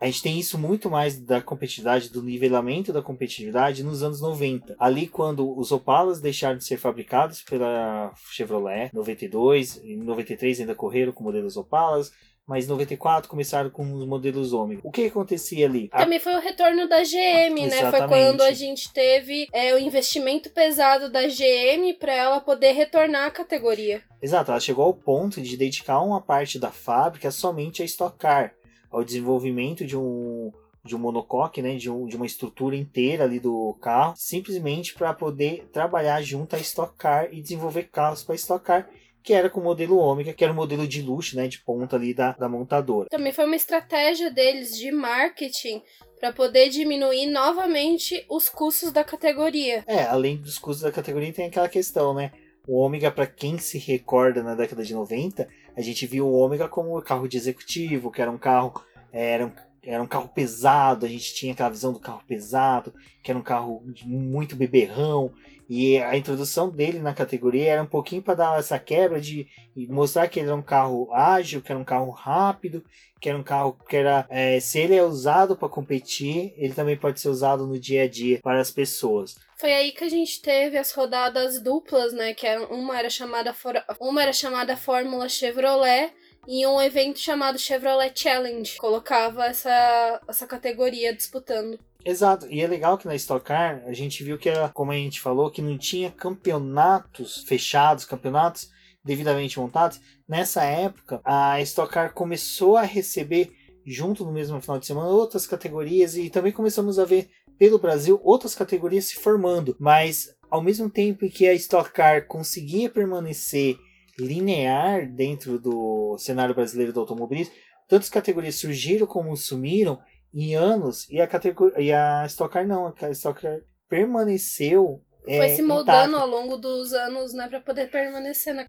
[0.00, 4.76] A gente tem isso muito mais da competitividade, do nivelamento da competitividade nos anos 90.
[4.78, 11.12] Ali, quando os Opalas deixaram de ser fabricados pela Chevrolet, 92 e 93 ainda correram
[11.12, 12.12] com modelos Opalas,
[12.46, 14.80] mas em 94 começaram com os modelos Ômega.
[14.82, 15.90] O que acontecia ali?
[15.92, 16.04] A...
[16.04, 17.90] Também foi o retorno da GM, né?
[17.90, 23.26] Foi quando a gente teve é, o investimento pesado da GM para ela poder retornar
[23.26, 24.02] à categoria.
[24.22, 28.54] Exato, ela chegou ao ponto de dedicar uma parte da fábrica somente a Stock Car
[28.90, 30.52] ao desenvolvimento de um
[30.84, 35.12] de um monocoque, né, de, um, de uma estrutura inteira ali do carro, simplesmente para
[35.12, 38.88] poder trabalhar junto à Stock Car e desenvolver carros para Stock Car
[39.28, 41.96] que era com o modelo Ômega, que era o modelo de luxo, né, de ponta
[41.96, 43.10] ali da, da montadora.
[43.10, 45.82] Também foi uma estratégia deles de marketing
[46.18, 49.84] para poder diminuir novamente os custos da categoria.
[49.86, 52.32] É, além dos custos da categoria tem aquela questão, né?
[52.66, 55.46] O Ômega, para quem se recorda na década de 90,
[55.78, 59.52] a gente viu o Ômega como carro de executivo, que era um carro era um,
[59.80, 63.42] era um carro pesado, a gente tinha aquela visão do carro pesado, que era um
[63.42, 65.32] carro muito beberrão,
[65.68, 69.46] e a introdução dele na categoria era um pouquinho para dar essa quebra de
[69.88, 72.82] mostrar que ele era um carro ágil, que era um carro rápido,
[73.20, 74.26] que era um carro que era.
[74.30, 78.08] É, se ele é usado para competir, ele também pode ser usado no dia a
[78.08, 79.36] dia para as pessoas.
[79.58, 82.32] Foi aí que a gente teve as rodadas duplas, né?
[82.32, 83.54] Que uma era chamada
[84.00, 86.12] uma era chamada Fórmula Chevrolet
[86.46, 88.76] e um evento chamado Chevrolet Challenge.
[88.78, 91.78] Colocava essa, essa categoria disputando.
[92.04, 95.20] Exato, e é legal que na Stock Car a gente viu que, como a gente
[95.20, 98.70] falou, que não tinha campeonatos fechados, campeonatos
[99.04, 100.00] devidamente montados.
[100.26, 103.52] Nessa época, a Stock Car começou a receber,
[103.84, 108.20] junto no mesmo final de semana, outras categorias e também começamos a ver pelo Brasil
[108.22, 109.76] outras categorias se formando.
[109.78, 113.76] Mas ao mesmo tempo em que a Stock Car conseguia permanecer
[114.18, 117.54] linear dentro do cenário brasileiro do automobilismo,
[117.88, 119.98] tantas categorias surgiram como sumiram
[120.32, 125.34] em anos e a categoria e a Stock Car não, a Stock Car permaneceu foi
[125.34, 126.16] é, se moldando intacta.
[126.18, 128.66] ao longo dos anos, né, para poder permanecer na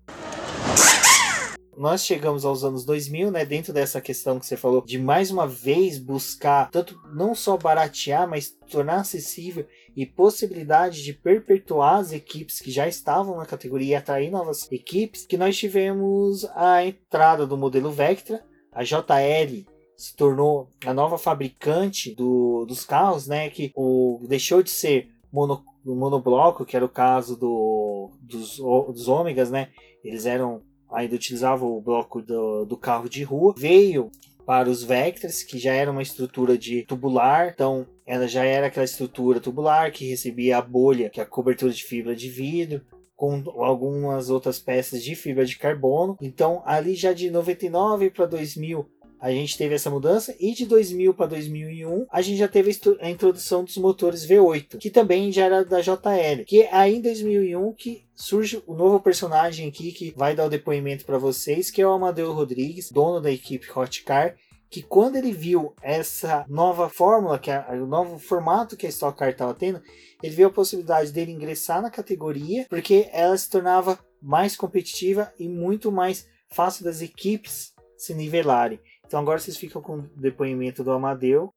[1.79, 5.47] nós chegamos aos anos 2000, né, dentro dessa questão que você falou, de mais uma
[5.47, 12.59] vez buscar tanto não só baratear, mas tornar acessível e possibilidade de perpetuar as equipes
[12.59, 17.55] que já estavam na categoria e atrair novas equipes, que nós tivemos a entrada do
[17.55, 18.43] modelo Vectra,
[18.73, 19.65] a JL
[19.99, 25.61] se tornou a nova fabricante do, dos carros, né, que o, deixou de ser mono,
[25.83, 29.67] monobloco, que era o caso do, dos, dos ômegas, né,
[30.01, 34.09] eles eram ainda utilizavam o bloco do, do carro de rua, veio
[34.45, 38.85] para os Vectras, que já era uma estrutura de tubular, então ela já era aquela
[38.85, 42.81] estrutura tubular que recebia a bolha, que é a cobertura de fibra de vidro,
[43.19, 46.17] com algumas outras peças de fibra de carbono.
[46.21, 51.13] Então, ali já de 99 para 2000, a gente teve essa mudança e de 2000
[51.13, 55.65] para 2001 a gente já teve a introdução dos motores V8, que também já era
[55.65, 60.35] da JL, que é aí em 2001 que surge o novo personagem aqui que vai
[60.35, 64.35] dar o depoimento para vocês, que é o Amadeu Rodrigues, dono da equipe Hotcar,
[64.69, 69.17] que quando ele viu essa nova fórmula, que é o novo formato que a Stock
[69.17, 69.81] Car estava tendo,
[70.21, 75.47] ele viu a possibilidade dele ingressar na categoria, porque ela se tornava mais competitiva e
[75.47, 78.79] muito mais fácil das equipes se nivelarem.
[79.09, 81.51] Então agora vocês ficam com o depoimento do Amadeu.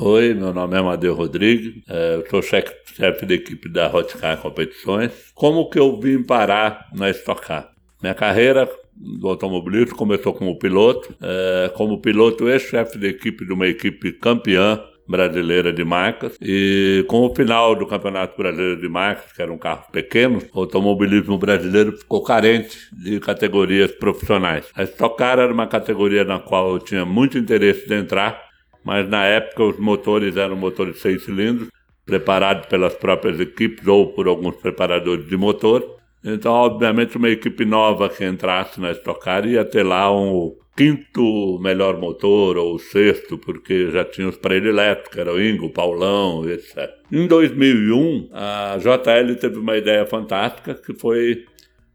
[0.00, 5.12] Oi, meu nome é Amadeu Rodrigues, é, eu sou chefe, da equipe da Hotcar Competições.
[5.36, 7.70] Como que eu vim parar na Stock Car?
[8.02, 13.52] Minha carreira do automobilismo começou como piloto, é, como piloto e chefe da equipe de
[13.52, 16.36] uma equipe campeã Brasileira de Marcas.
[16.40, 20.60] E com o final do Campeonato Brasileiro de Marcas, que era um carro pequeno, o
[20.60, 24.66] automobilismo brasileiro ficou carente de categorias profissionais.
[24.74, 28.42] A Stock Car era uma categoria na qual eu tinha muito interesse de entrar,
[28.84, 31.68] mas na época os motores eram motores seis cilindros,
[32.04, 35.82] preparados pelas próprias equipes ou por alguns preparadores de motor.
[36.22, 41.58] Então, obviamente, uma equipe nova que entrasse na Stock Car ia ter lá um quinto
[41.60, 46.90] melhor motor ou sexto, porque já tinha os prediletos, que era o Ingo, Paulão, etc.
[47.10, 51.44] Em 2001, a JL teve uma ideia fantástica, que foi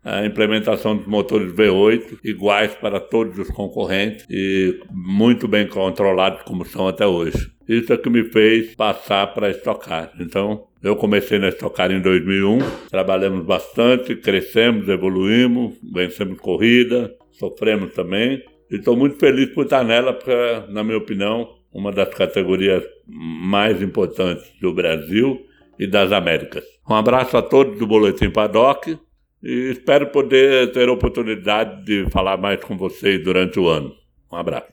[0.04, 6.66] a implementação dos motores V8 iguais para todos os concorrentes e muito bem controlados como
[6.66, 7.52] são até hoje.
[7.68, 10.12] Isso é que me fez passar para estocar.
[10.20, 18.42] Então, eu comecei na estocar em 2001, trabalhamos bastante, crescemos, evoluímos, vencemos corrida, sofremos também.
[18.70, 20.32] Estou muito feliz por estar nela, porque,
[20.70, 25.44] na minha opinião, uma das categorias mais importantes do Brasil
[25.80, 26.64] e das Américas.
[26.88, 28.98] Um abraço a todos do Boletim Paddock
[29.42, 33.92] e espero poder ter a oportunidade de falar mais com vocês durante o ano.
[34.32, 34.72] Um abraço.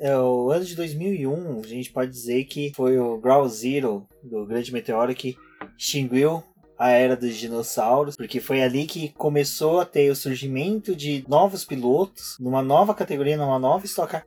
[0.00, 4.44] É, o ano de 2001, a gente pode dizer que foi o Ground Zero do
[4.44, 5.36] grande meteoro que
[5.78, 6.42] extinguiu
[6.82, 11.64] a era dos dinossauros, porque foi ali que começou a ter o surgimento de novos
[11.64, 14.26] pilotos, numa nova categoria, numa nova estocar.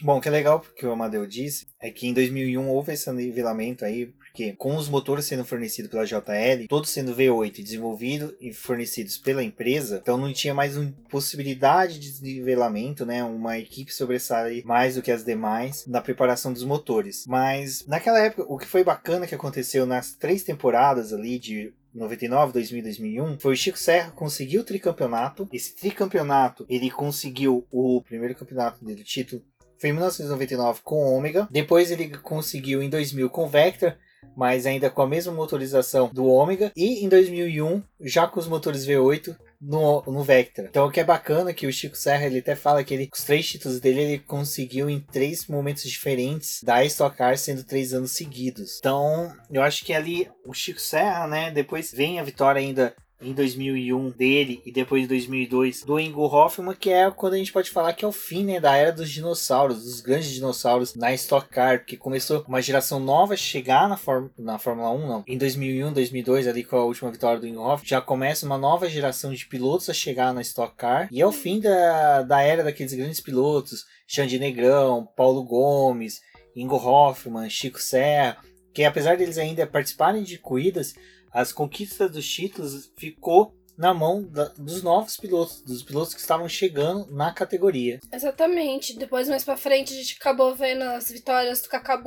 [0.00, 3.12] Bom, o que é legal que o Amadeu disse é que em 2001 houve esse
[3.12, 8.52] nivelamento aí porque com os motores sendo fornecidos pela JL, todos sendo V8 desenvolvidos e
[8.52, 13.22] fornecidos pela empresa, então não tinha mais uma possibilidade de desnivelamento, né?
[13.22, 17.24] Uma equipe sobressair mais do que as demais na preparação dos motores.
[17.28, 22.54] Mas naquela época, o que foi bacana que aconteceu nas três temporadas ali de 99,
[22.54, 25.48] 2000 2001, foi o Chico Serra conseguiu o tricampeonato.
[25.52, 29.44] Esse tricampeonato, ele conseguiu o primeiro campeonato dele, título,
[29.78, 31.46] foi em 1999 com o Ômega.
[31.50, 33.94] Depois ele conseguiu em 2000 com o Vector
[34.36, 38.86] mas ainda com a mesma motorização do Ômega, e em 2001 já com os motores
[38.86, 40.66] V8 no, no Vectra.
[40.68, 43.08] Então o que é bacana é que o Chico Serra ele até fala que ele,
[43.12, 47.94] os três títulos dele ele conseguiu em três momentos diferentes da Stock Car, sendo três
[47.94, 48.78] anos seguidos.
[48.78, 53.32] Então eu acho que ali o Chico Serra, né, depois vem a vitória ainda em
[53.32, 57.70] 2001 dele e depois em 2002 do Ingo Hoffman, que é quando a gente pode
[57.70, 61.48] falar que é o fim né, da era dos dinossauros, dos grandes dinossauros na Stock
[61.48, 63.98] Car, porque começou uma geração nova a chegar na,
[64.38, 65.24] na Fórmula 1, não.
[65.26, 68.88] Em 2001, 2002, ali com a última vitória do Ingo Hoffman, já começa uma nova
[68.88, 72.62] geração de pilotos a chegar na Stock Car e é o fim da, da era
[72.62, 76.20] daqueles grandes pilotos, Xande Negrão, Paulo Gomes,
[76.54, 78.36] Ingo Hoffman, Chico Serra,
[78.72, 80.94] que apesar deles ainda participarem de corridas,
[81.34, 86.48] as conquistas dos títulos ficou na mão da, dos novos pilotos, dos pilotos que estavam
[86.48, 87.98] chegando na categoria.
[88.12, 88.96] Exatamente.
[88.96, 92.00] Depois, mais para frente, a gente acabou vendo as vitórias do Cacá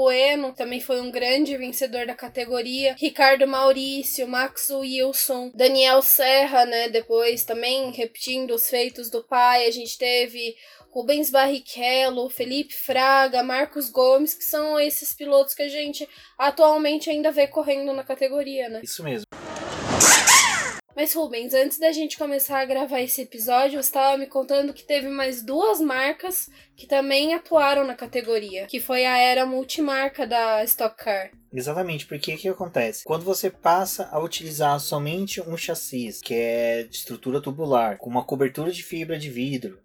[0.55, 2.95] também foi um grande vencedor da categoria.
[2.97, 6.89] Ricardo Maurício, Max Wilson, Daniel Serra, né?
[6.89, 9.67] Depois também repetindo os feitos do pai.
[9.67, 10.55] A gente teve
[10.97, 17.31] Rubens Barrichello, Felipe Fraga, Marcos Gomes, que são esses pilotos que a gente atualmente ainda
[17.31, 18.81] vê correndo na categoria, né?
[18.81, 19.27] Isso mesmo.
[20.95, 24.83] Mas Rubens, antes da gente começar a gravar esse episódio, você estava me contando que
[24.83, 30.63] teve mais duas marcas que também atuaram na categoria, que foi a era multimarca da
[30.63, 31.29] Stock Car.
[31.53, 33.03] Exatamente, porque o que acontece?
[33.03, 38.23] Quando você passa a utilizar somente um chassi, que é de estrutura tubular, com uma
[38.23, 39.79] cobertura de fibra de vidro,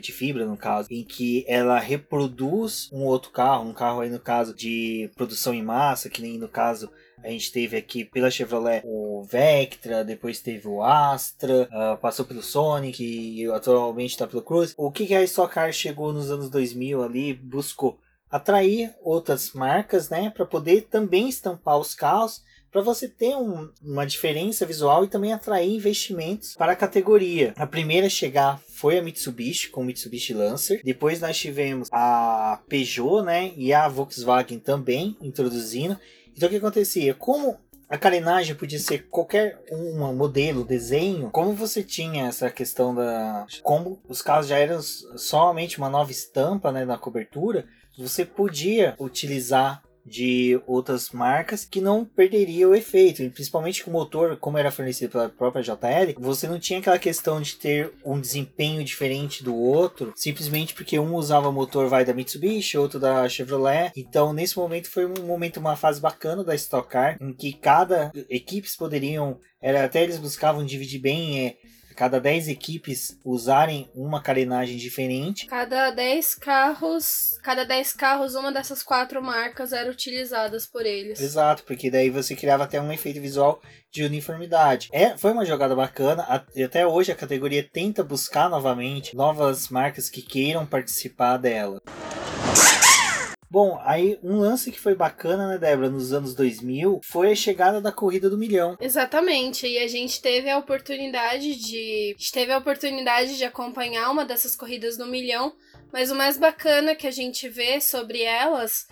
[0.00, 4.20] de fibra no caso, em que ela reproduz um outro carro, um carro aí no
[4.20, 6.90] caso de produção em massa, que nem no caso
[7.22, 12.42] a gente teve aqui pela Chevrolet o Vectra, depois teve o Astra, uh, passou pelo
[12.42, 14.74] Sonic e atualmente está pelo Cruze.
[14.76, 17.98] O que, que a Stock Car chegou nos anos 2000 ali, buscou
[18.30, 24.06] atrair outras marcas, né, para poder também estampar os carros para você ter um, uma
[24.06, 27.52] diferença visual e também atrair investimentos para a categoria.
[27.56, 30.80] A primeira a chegar foi a Mitsubishi com o Mitsubishi Lancer.
[30.84, 35.98] Depois nós tivemos a Peugeot, né, e a Volkswagen também introduzindo.
[36.36, 37.14] Então o que acontecia?
[37.14, 41.28] Como a carenagem podia ser qualquer um modelo, desenho.
[41.30, 43.44] Como você tinha essa questão da.
[43.64, 47.66] Como os carros já eram somente uma nova estampa né, na cobertura,
[47.98, 53.94] você podia utilizar de outras marcas que não perderia o efeito, e principalmente com o
[53.94, 58.20] motor, como era fornecido pela própria JL, você não tinha aquela questão de ter um
[58.20, 63.92] desempenho diferente do outro, simplesmente porque um usava motor vai da Mitsubishi, outro da Chevrolet.
[63.96, 68.10] Então, nesse momento foi um momento uma fase bacana da Stock Car, em que cada
[68.28, 71.56] equipes poderiam, era até eles buscavam dividir bem é,
[72.00, 75.44] cada 10 equipes usarem uma carenagem diferente.
[75.44, 81.20] Cada 10 carros, cada 10 carros, uma dessas quatro marcas era utilizadas por eles.
[81.20, 83.60] Exato, porque daí você criava até um efeito visual
[83.92, 84.88] de uniformidade.
[84.92, 86.46] É, foi uma jogada bacana.
[86.56, 91.82] E até hoje a categoria tenta buscar novamente novas marcas que queiram participar dela.
[93.50, 97.80] Bom, aí um lance que foi bacana, né, Débora, nos anos 2000, foi a chegada
[97.80, 98.76] da corrida do milhão.
[98.80, 104.24] Exatamente, e a gente teve a oportunidade de, a teve a oportunidade de acompanhar uma
[104.24, 105.52] dessas corridas do milhão,
[105.92, 108.86] mas o mais bacana que a gente vê sobre elas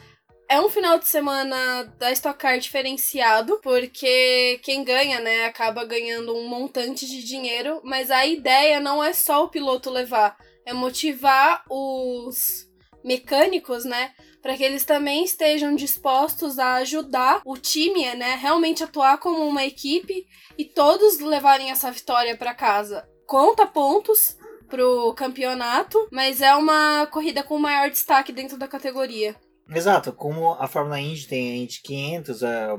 [0.48, 6.34] é um final de semana da Stock Car diferenciado, porque quem ganha, né, acaba ganhando
[6.34, 10.36] um montante de dinheiro, mas a ideia não é só o piloto levar,
[10.66, 12.66] é motivar os
[13.04, 14.12] mecânicos, né,
[14.42, 19.64] para que eles também estejam dispostos a ajudar o time, né, realmente atuar como uma
[19.64, 20.26] equipe
[20.56, 23.08] e todos levarem essa vitória para casa.
[23.26, 24.36] Conta pontos
[24.68, 29.34] pro campeonato, mas é uma corrida com maior destaque dentro da categoria.
[29.70, 32.76] Exato, como a Fórmula Indy tem a Indy 500, a,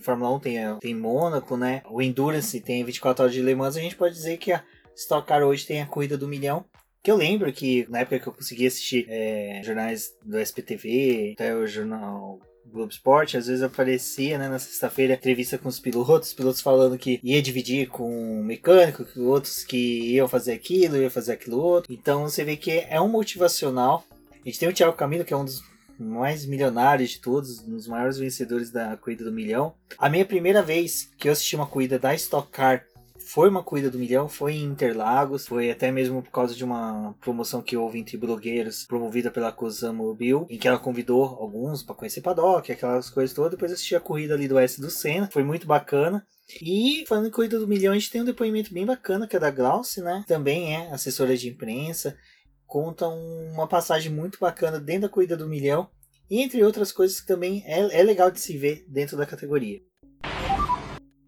[0.00, 1.82] Fórmula 1 tem, a, tem Mônaco, né?
[1.88, 4.64] O Endurance tem 24 horas de Le Mans, a gente pode dizer que a
[4.96, 6.64] Stock Car hoje tem a corrida do milhão.
[7.04, 11.54] Que eu lembro que na época que eu consegui assistir é, jornais do SPTV, até
[11.54, 16.34] o jornal Globo Esporte, às vezes aparecia, né, na sexta-feira, entrevista com os pilotos, os
[16.34, 21.10] pilotos falando que ia dividir com um mecânico, que outros que iam fazer aquilo, iam
[21.10, 21.92] fazer aquilo outro.
[21.92, 24.02] Então você vê que é um motivacional.
[24.32, 25.62] A gente tem o Thiago Camilo, que é um dos
[25.98, 29.74] mais milionários de todos, um dos maiores vencedores da corrida do milhão.
[29.98, 32.86] A minha primeira vez que eu assisti uma corrida da Stock Car
[33.24, 37.14] foi uma corrida do milhão, foi em Interlagos, foi até mesmo por causa de uma
[37.20, 41.94] promoção que houve entre blogueiros, promovida pela Cosamo Bill, em que ela convidou alguns para
[41.94, 43.52] conhecer paddock, aquelas coisas todas.
[43.52, 46.26] Depois assisti a corrida ali do S do Senna, foi muito bacana.
[46.60, 49.40] E falando em corrida do milhão, a gente tem um depoimento bem bacana que é
[49.40, 50.24] da Glauce, né?
[50.26, 52.16] Também é assessora de imprensa,
[52.66, 55.88] conta uma passagem muito bacana dentro da corrida do milhão,
[56.30, 59.80] entre outras coisas que também é, é legal de se ver dentro da categoria.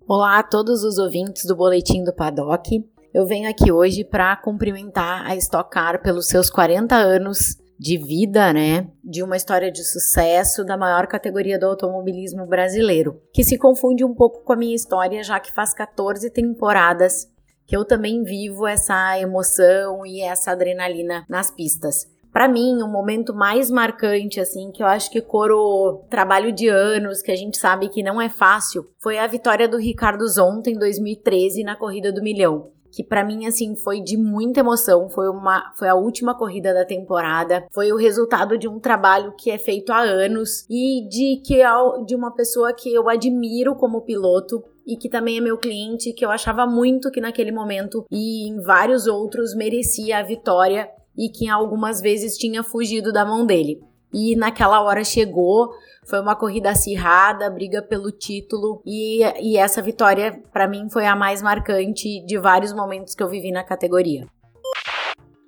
[0.08, 2.88] Olá a todos os ouvintes do Boletim do Paddock.
[3.12, 8.52] Eu venho aqui hoje para cumprimentar a Stock Car pelos seus 40 anos de vida,
[8.52, 8.86] né?
[9.02, 14.14] De uma história de sucesso da maior categoria do automobilismo brasileiro, que se confunde um
[14.14, 17.26] pouco com a minha história, já que faz 14 temporadas
[17.66, 23.34] que eu também vivo essa emoção e essa adrenalina nas pistas para mim, o momento
[23.34, 27.88] mais marcante, assim, que eu acho que coro trabalho de anos, que a gente sabe
[27.88, 32.22] que não é fácil, foi a vitória do Ricardo Zonta em 2013 na corrida do
[32.22, 36.72] milhão que para mim assim foi de muita emoção, foi uma foi a última corrida
[36.72, 41.42] da temporada, foi o resultado de um trabalho que é feito há anos e de
[41.44, 41.68] que é
[42.06, 46.24] de uma pessoa que eu admiro como piloto e que também é meu cliente, que
[46.24, 51.48] eu achava muito que naquele momento e em vários outros merecia a vitória e que
[51.48, 53.80] algumas vezes tinha fugido da mão dele.
[54.12, 55.70] E naquela hora chegou,
[56.06, 61.16] foi uma corrida acirrada, briga pelo título e, e essa vitória para mim foi a
[61.16, 64.26] mais marcante de vários momentos que eu vivi na categoria.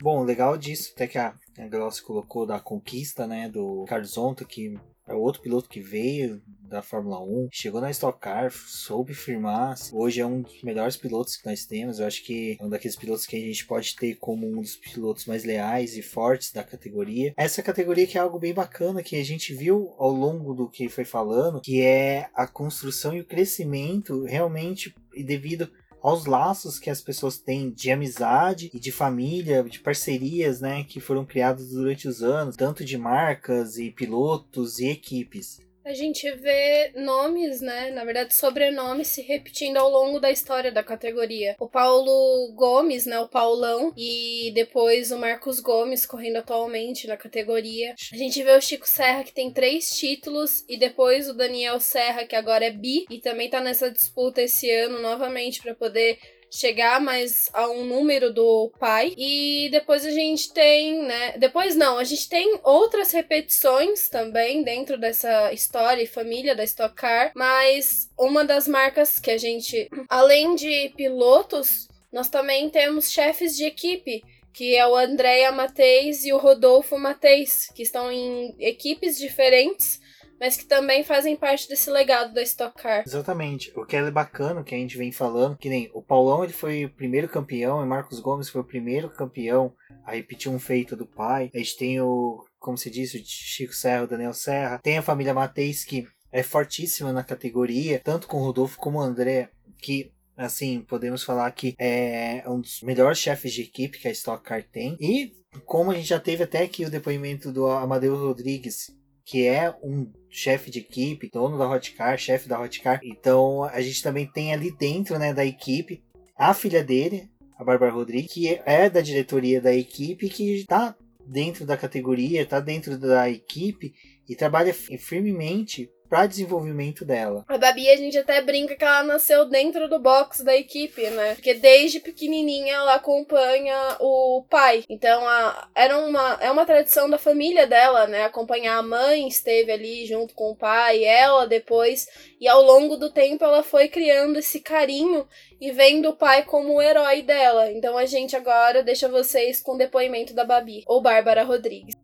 [0.03, 4.45] Bom, legal disso, até que a, a Glaucia colocou da conquista, né, do Carlos Zonta,
[4.45, 4.79] que
[5.09, 9.75] é outro piloto que veio da Fórmula 1, chegou na Stock Car, soube firmar.
[9.91, 11.99] Hoje é um dos melhores pilotos que nós temos.
[11.99, 14.77] Eu acho que é um daqueles pilotos que a gente pode ter como um dos
[14.77, 17.33] pilotos mais leais e fortes da categoria.
[17.39, 20.91] Essa categoria que é algo bem bacana que a gente viu ao longo do que
[20.91, 24.95] foi falando, que é a construção e o crescimento realmente
[25.25, 25.71] devido
[26.09, 31.01] aos laços que as pessoas têm de amizade e de família, de parcerias, né, que
[31.01, 36.93] foram criadas durante os anos, tanto de marcas e pilotos e equipes a gente vê
[36.95, 37.91] nomes, né?
[37.91, 41.57] Na verdade, sobrenomes se repetindo ao longo da história da categoria.
[41.59, 43.18] O Paulo Gomes, né?
[43.18, 47.95] O Paulão, e depois o Marcos Gomes correndo atualmente na categoria.
[48.12, 52.26] A gente vê o Chico Serra, que tem três títulos, e depois o Daniel Serra,
[52.26, 56.18] que agora é bi, e também tá nessa disputa esse ano novamente para poder
[56.51, 59.14] chegar mais a um número do pai.
[59.16, 61.38] E depois a gente tem, né?
[61.38, 66.94] Depois não, a gente tem outras repetições também dentro dessa história e família da Stock
[66.94, 73.57] Car, mas uma das marcas que a gente, além de pilotos, nós também temos chefes
[73.57, 74.22] de equipe
[74.59, 80.01] que é o Andréa Mateis e o Rodolfo Mateis, que estão em equipes diferentes,
[80.41, 83.03] mas que também fazem parte desse legado da Stock Car.
[83.07, 83.72] Exatamente.
[83.76, 86.84] O que é bacana, que a gente vem falando, que nem o Paulão ele foi
[86.84, 89.72] o primeiro campeão e Marcos Gomes foi o primeiro campeão
[90.05, 91.51] a repetir um feito do pai.
[91.55, 94.78] A gente tem o, como se disse, o Chico Serra, o Daniel Serra.
[94.78, 99.03] Tem a família Mateis que é fortíssima na categoria, tanto com o Rodolfo como o
[99.03, 104.12] André, que assim, podemos falar que é um dos melhores chefes de equipe que a
[104.12, 104.97] Stock Car tem.
[105.01, 105.32] E
[105.64, 108.86] como a gente já teve até aqui o depoimento do Amadeus Rodrigues,
[109.29, 112.99] que é um chefe de equipe, dono da Hotcar, chefe da Hotcar.
[113.05, 116.03] Então a gente também tem ali dentro né, da equipe
[116.35, 121.66] a filha dele, a Bárbara Rodrigues, que é da diretoria da equipe, que está dentro
[121.66, 123.93] da categoria, está dentro da equipe
[124.26, 127.45] e trabalha firmemente para desenvolvimento dela.
[127.47, 131.35] A Babi, a gente até brinca que ela nasceu dentro do box da equipe, né?
[131.35, 134.85] Porque desde pequenininha ela acompanha o pai.
[134.89, 138.25] Então, a, era uma, é uma tradição da família dela, né?
[138.25, 142.07] Acompanhar a mãe, esteve ali junto com o pai, ela depois.
[142.41, 145.27] E ao longo do tempo ela foi criando esse carinho
[145.61, 147.71] e vendo o pai como o herói dela.
[147.71, 151.95] Então a gente agora deixa vocês com o depoimento da Babi, ou Bárbara Rodrigues.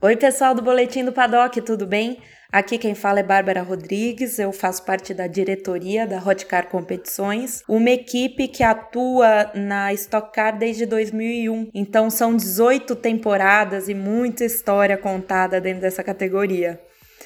[0.00, 2.20] Oi, pessoal do Boletim do Paddock, tudo bem?
[2.52, 7.88] Aqui quem fala é Bárbara Rodrigues, eu faço parte da diretoria da Hotcar Competições, uma
[7.88, 11.70] equipe que atua na Stock Car desde 2001.
[11.72, 16.78] Então são 18 temporadas e muita história contada dentro dessa categoria.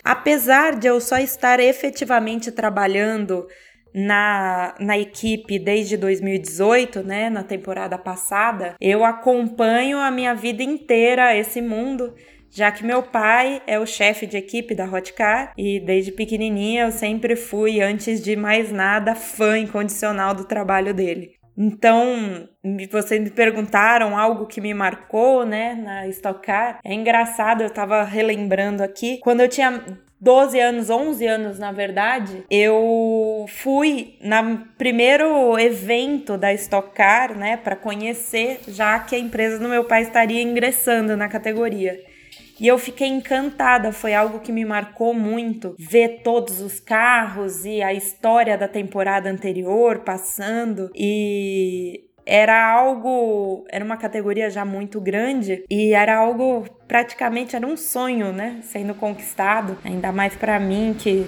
[0.05, 3.49] Apesar de eu só estar efetivamente trabalhando
[3.93, 11.37] na, na equipe desde 2018, né, na temporada passada, eu acompanho a minha vida inteira
[11.37, 12.14] esse mundo
[12.57, 16.90] já que meu pai é o chefe de equipe da Hotcar e desde pequenininha eu
[16.90, 21.32] sempre fui, antes de mais nada, fã incondicional do trabalho dele.
[21.54, 22.48] Então,
[22.90, 26.78] vocês me perguntaram algo que me marcou, né, na Stock Car.
[26.82, 29.18] É engraçado, eu tava relembrando aqui.
[29.18, 29.84] Quando eu tinha
[30.18, 37.59] 12 anos, 11 anos, na verdade, eu fui no primeiro evento da Stock Car, né,
[37.59, 42.15] para conhecer, já que a empresa do meu pai estaria ingressando na categoria.
[42.59, 45.74] E eu fiquei encantada, foi algo que me marcou muito.
[45.78, 53.84] Ver todos os carros e a história da temporada anterior passando e era algo, era
[53.84, 59.78] uma categoria já muito grande e era algo praticamente era um sonho, né, sendo conquistado,
[59.84, 61.24] ainda mais para mim que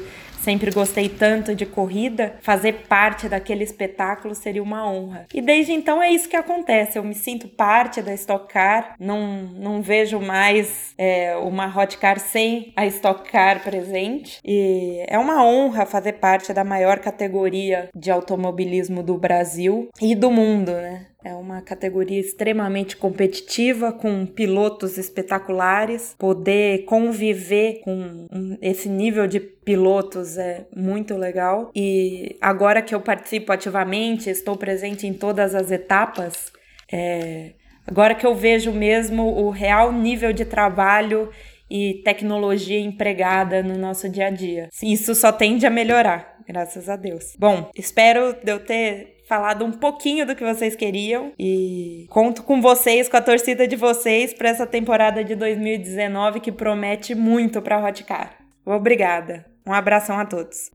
[0.49, 5.27] sempre gostei tanto de corrida, fazer parte daquele espetáculo seria uma honra.
[5.35, 9.43] E desde então é isso que acontece, eu me sinto parte da Stock Car, não,
[9.43, 15.45] não vejo mais é, uma Hot Car sem a Stock Car presente, e é uma
[15.45, 21.09] honra fazer parte da maior categoria de automobilismo do Brasil e do mundo, né?
[21.29, 26.15] É uma categoria extremamente competitiva, com pilotos espetaculares.
[26.19, 28.27] Poder conviver com
[28.63, 31.71] esse nível de pilotos é muito legal.
[31.77, 36.51] E agora que eu participo ativamente, estou presente em todas as etapas,
[36.91, 37.53] é...
[37.87, 41.29] agora que eu vejo mesmo o real nível de trabalho
[41.71, 44.71] e tecnologia empregada no nosso dia a dia.
[44.83, 47.37] Isso só tende a melhorar, graças a Deus.
[47.39, 53.09] Bom, espero eu ter falado um pouquinho do que vocês queriam e conto com vocês,
[53.09, 57.87] com a torcida de vocês para essa temporada de 2019 que promete muito para a
[57.87, 58.39] Hotcar.
[58.65, 59.45] Obrigada.
[59.67, 60.71] Um abração a todos.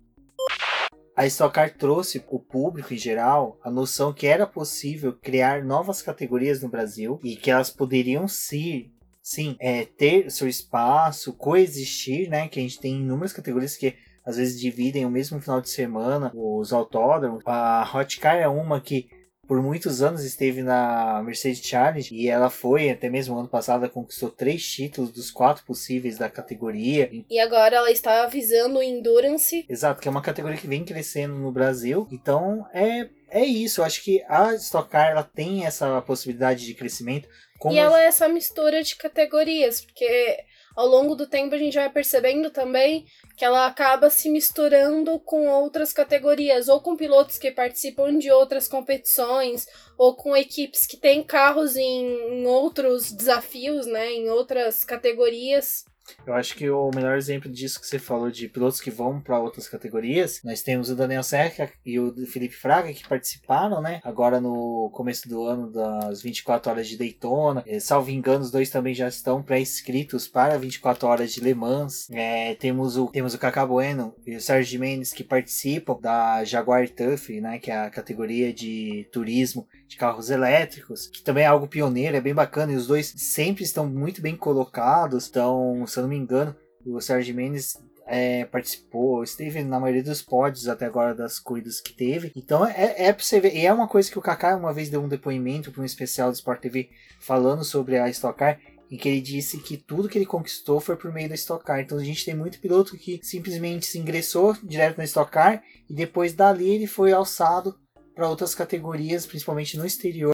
[1.16, 6.02] A Stock Car trouxe o público em geral a noção que era possível criar novas
[6.02, 8.92] categorias no Brasil e que elas poderiam ser
[9.22, 12.48] sim, é, ter seu espaço, coexistir, né?
[12.48, 13.96] Que a gente tem inúmeras categorias que
[14.26, 17.42] às vezes dividem o mesmo final de semana, os autódromos.
[17.46, 19.08] A Hotcar é uma que
[19.48, 24.30] por muitos anos esteve na Mercedes Challenge e ela foi, até mesmo ano passado, conquistou
[24.30, 27.10] três títulos dos quatro possíveis da categoria.
[27.30, 29.66] E agora ela está visando o Endurance.
[29.68, 32.08] Exato, que é uma categoria que vem crescendo no Brasil.
[32.12, 36.74] Então é, é isso, eu acho que a Stock Car ela tem essa possibilidade de
[36.74, 37.28] crescimento.
[37.70, 40.38] e ela é essa mistura de categorias, porque
[40.76, 43.06] ao longo do tempo a gente vai percebendo também
[43.38, 48.68] que ela acaba se misturando com outras categorias, ou com pilotos que participam de outras
[48.68, 49.66] competições,
[49.98, 55.86] ou com equipes que têm carros em, em outros desafios, né, em outras categorias.
[56.26, 59.40] Eu acho que o melhor exemplo disso que você falou de pilotos que vão para
[59.40, 64.00] outras categorias, nós temos o Daniel Serra e o Felipe Fraga que participaram, né?
[64.04, 67.64] Agora no começo do ano das 24 horas de Daytona.
[67.66, 72.10] É, salvo engano, os dois também já estão pré-inscritos para 24 horas de Le Mans.
[72.12, 76.88] É, temos o temos o Cacá Bueno e o Sérgio Mendes que participam da Jaguar
[76.90, 77.60] Turf, né?
[77.60, 82.22] Que é a categoria de turismo de carros elétricos, que também é algo pioneiro, é
[82.22, 85.28] bem bacana, e os dois sempre estão muito bem colocados.
[85.28, 90.22] Então, se eu não me engano, o Sérgio Mendes é, participou, esteve na maioria dos
[90.22, 92.32] pódios até agora das corridas que teve.
[92.36, 93.56] Então é, é pra você ver.
[93.56, 96.30] E é uma coisa que o Kaká uma vez deu um depoimento para um especial
[96.30, 96.90] do Sport TV
[97.20, 98.60] falando sobre a Stock Car.
[98.92, 101.80] em que ele disse que tudo que ele conquistou foi por meio da Stock Car.
[101.80, 105.94] Então a gente tem muito piloto que simplesmente se ingressou direto na Stock Car e
[105.94, 107.76] depois dali ele foi alçado
[108.14, 110.33] para outras categorias, principalmente no exterior.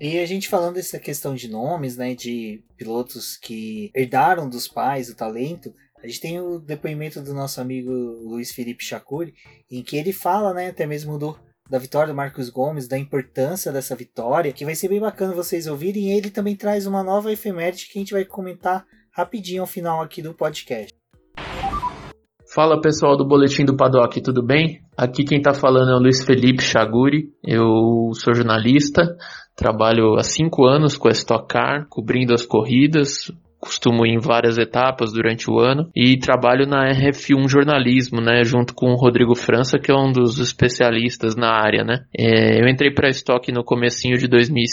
[0.00, 5.08] E a gente falando dessa questão de nomes, né, de pilotos que herdaram dos pais
[5.08, 5.72] o talento,
[6.02, 9.34] a gente tem o depoimento do nosso amigo Luiz Felipe Chacuri,
[9.70, 11.38] em que ele fala, né, até mesmo do
[11.70, 15.66] da vitória do Marcos Gomes, da importância dessa vitória, que vai ser bem bacana vocês
[15.66, 16.10] ouvirem.
[16.10, 20.20] Ele também traz uma nova efeméride que a gente vai comentar rapidinho ao final aqui
[20.20, 20.92] do podcast.
[22.54, 24.82] Fala pessoal do Boletim do Paddock, tudo bem?
[24.96, 29.16] Aqui quem está falando é o Luiz Felipe Chaguri, eu sou jornalista,
[29.56, 33.30] trabalho há cinco anos com a Stock Car, cobrindo as corridas,
[33.64, 38.74] costumo ir em várias etapas durante o ano e trabalho na RF1 Jornalismo, né, junto
[38.74, 42.04] com o Rodrigo França, que é um dos especialistas na área, né.
[42.16, 44.64] É, eu entrei para a Stock no comecinho de 2000,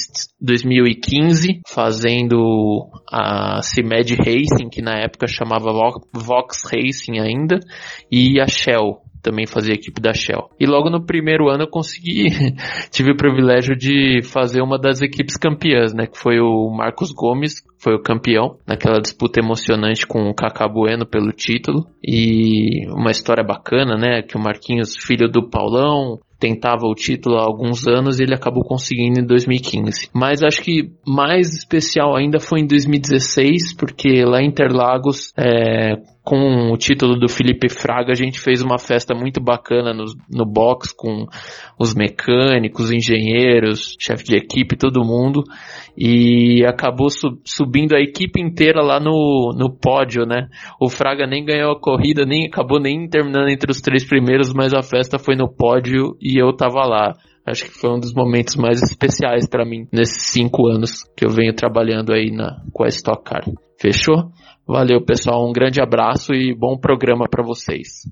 [0.42, 5.72] 2015, fazendo a CIMED Racing, que na época chamava
[6.14, 7.60] Vox Racing ainda,
[8.12, 10.50] e a Shell, também fazia equipe da Shell.
[10.60, 12.28] E logo no primeiro ano eu consegui,
[12.92, 17.64] tive o privilégio de fazer uma das equipes campeãs, né, que foi o Marcos Gomes,
[17.78, 23.44] foi o campeão naquela disputa emocionante com o Kaká Bueno pelo título e uma história
[23.44, 28.24] bacana, né, que o Marquinhos, filho do Paulão, tentava o título há alguns anos e
[28.24, 30.10] ele acabou conseguindo em 2015.
[30.12, 36.72] Mas acho que mais especial ainda foi em 2016, porque lá em Interlagos, é, com
[36.72, 40.94] o título do Felipe Fraga, a gente fez uma festa muito bacana no, no box
[40.94, 41.26] com
[41.80, 45.44] os mecânicos, engenheiros, chefe de equipe, todo mundo
[45.98, 50.48] e acabou sub, subindo a equipe inteira lá no, no pódio, né?
[50.80, 54.74] O Fraga nem ganhou a corrida, nem acabou nem terminando entre os três primeiros, mas
[54.74, 57.14] a festa foi no pódio e eu tava lá.
[57.46, 61.30] Acho que foi um dos momentos mais especiais para mim nesses cinco anos que eu
[61.30, 63.44] venho trabalhando aí na, com a Stock Car.
[63.80, 64.32] Fechou?
[64.68, 65.50] Valeu, pessoal.
[65.50, 68.04] Um grande abraço e bom programa para vocês.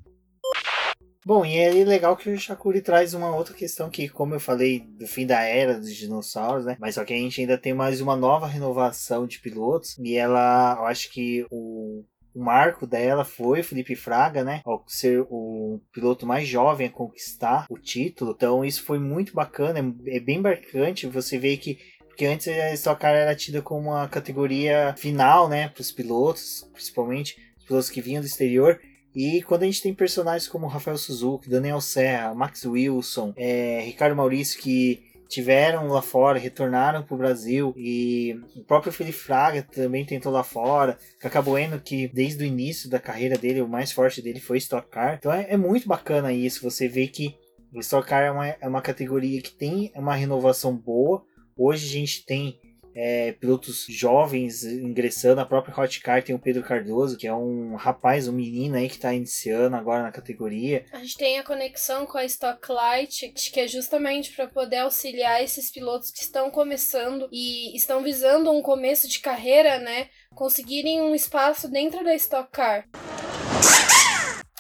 [1.26, 4.80] Bom, e é legal que o Shakuri traz uma outra questão que, como eu falei,
[4.80, 6.76] do fim da era dos dinossauros, né?
[6.80, 9.96] Mas só que a gente ainda tem mais uma nova renovação de pilotos.
[10.00, 12.04] E ela, eu acho que o
[12.40, 14.62] o marco dela foi Felipe Fraga, né?
[14.64, 18.32] Ao ser o piloto mais jovem a conquistar o título.
[18.32, 21.78] Então isso foi muito bacana, é, é bem marcante você ver que
[22.08, 26.70] porque antes a Stock Car era tida como uma categoria final, né, para os pilotos,
[26.74, 28.80] principalmente os pilotos que vinham do exterior.
[29.16, 34.18] E quando a gente tem personagens como Rafael Suzuki, Daniel Serra, Max Wilson, é, Ricardo
[34.18, 40.04] Maurício, que tiveram lá fora, retornaram para o Brasil, e o próprio Felipe Fraga também
[40.04, 44.24] tentou lá fora, Cacá Bueno, que desde o início da carreira dele, o mais forte
[44.24, 45.18] dele foi Stock Car.
[45.20, 47.36] Então é, é muito bacana isso, você vê que
[47.72, 51.24] o Stock Car é uma, é uma categoria que tem uma renovação boa.
[51.56, 52.60] Hoje a gente tem
[53.02, 55.40] é, pilotos jovens ingressando.
[55.40, 58.90] A própria Hot Car tem o Pedro Cardoso, que é um rapaz, um menino aí
[58.90, 60.86] que está iniciando agora na categoria.
[60.92, 65.42] A gente tem a conexão com a Stock Light, que é justamente para poder auxiliar
[65.42, 70.10] esses pilotos que estão começando e estão visando um começo de carreira, né?
[70.36, 72.86] Conseguirem um espaço dentro da Stock Car.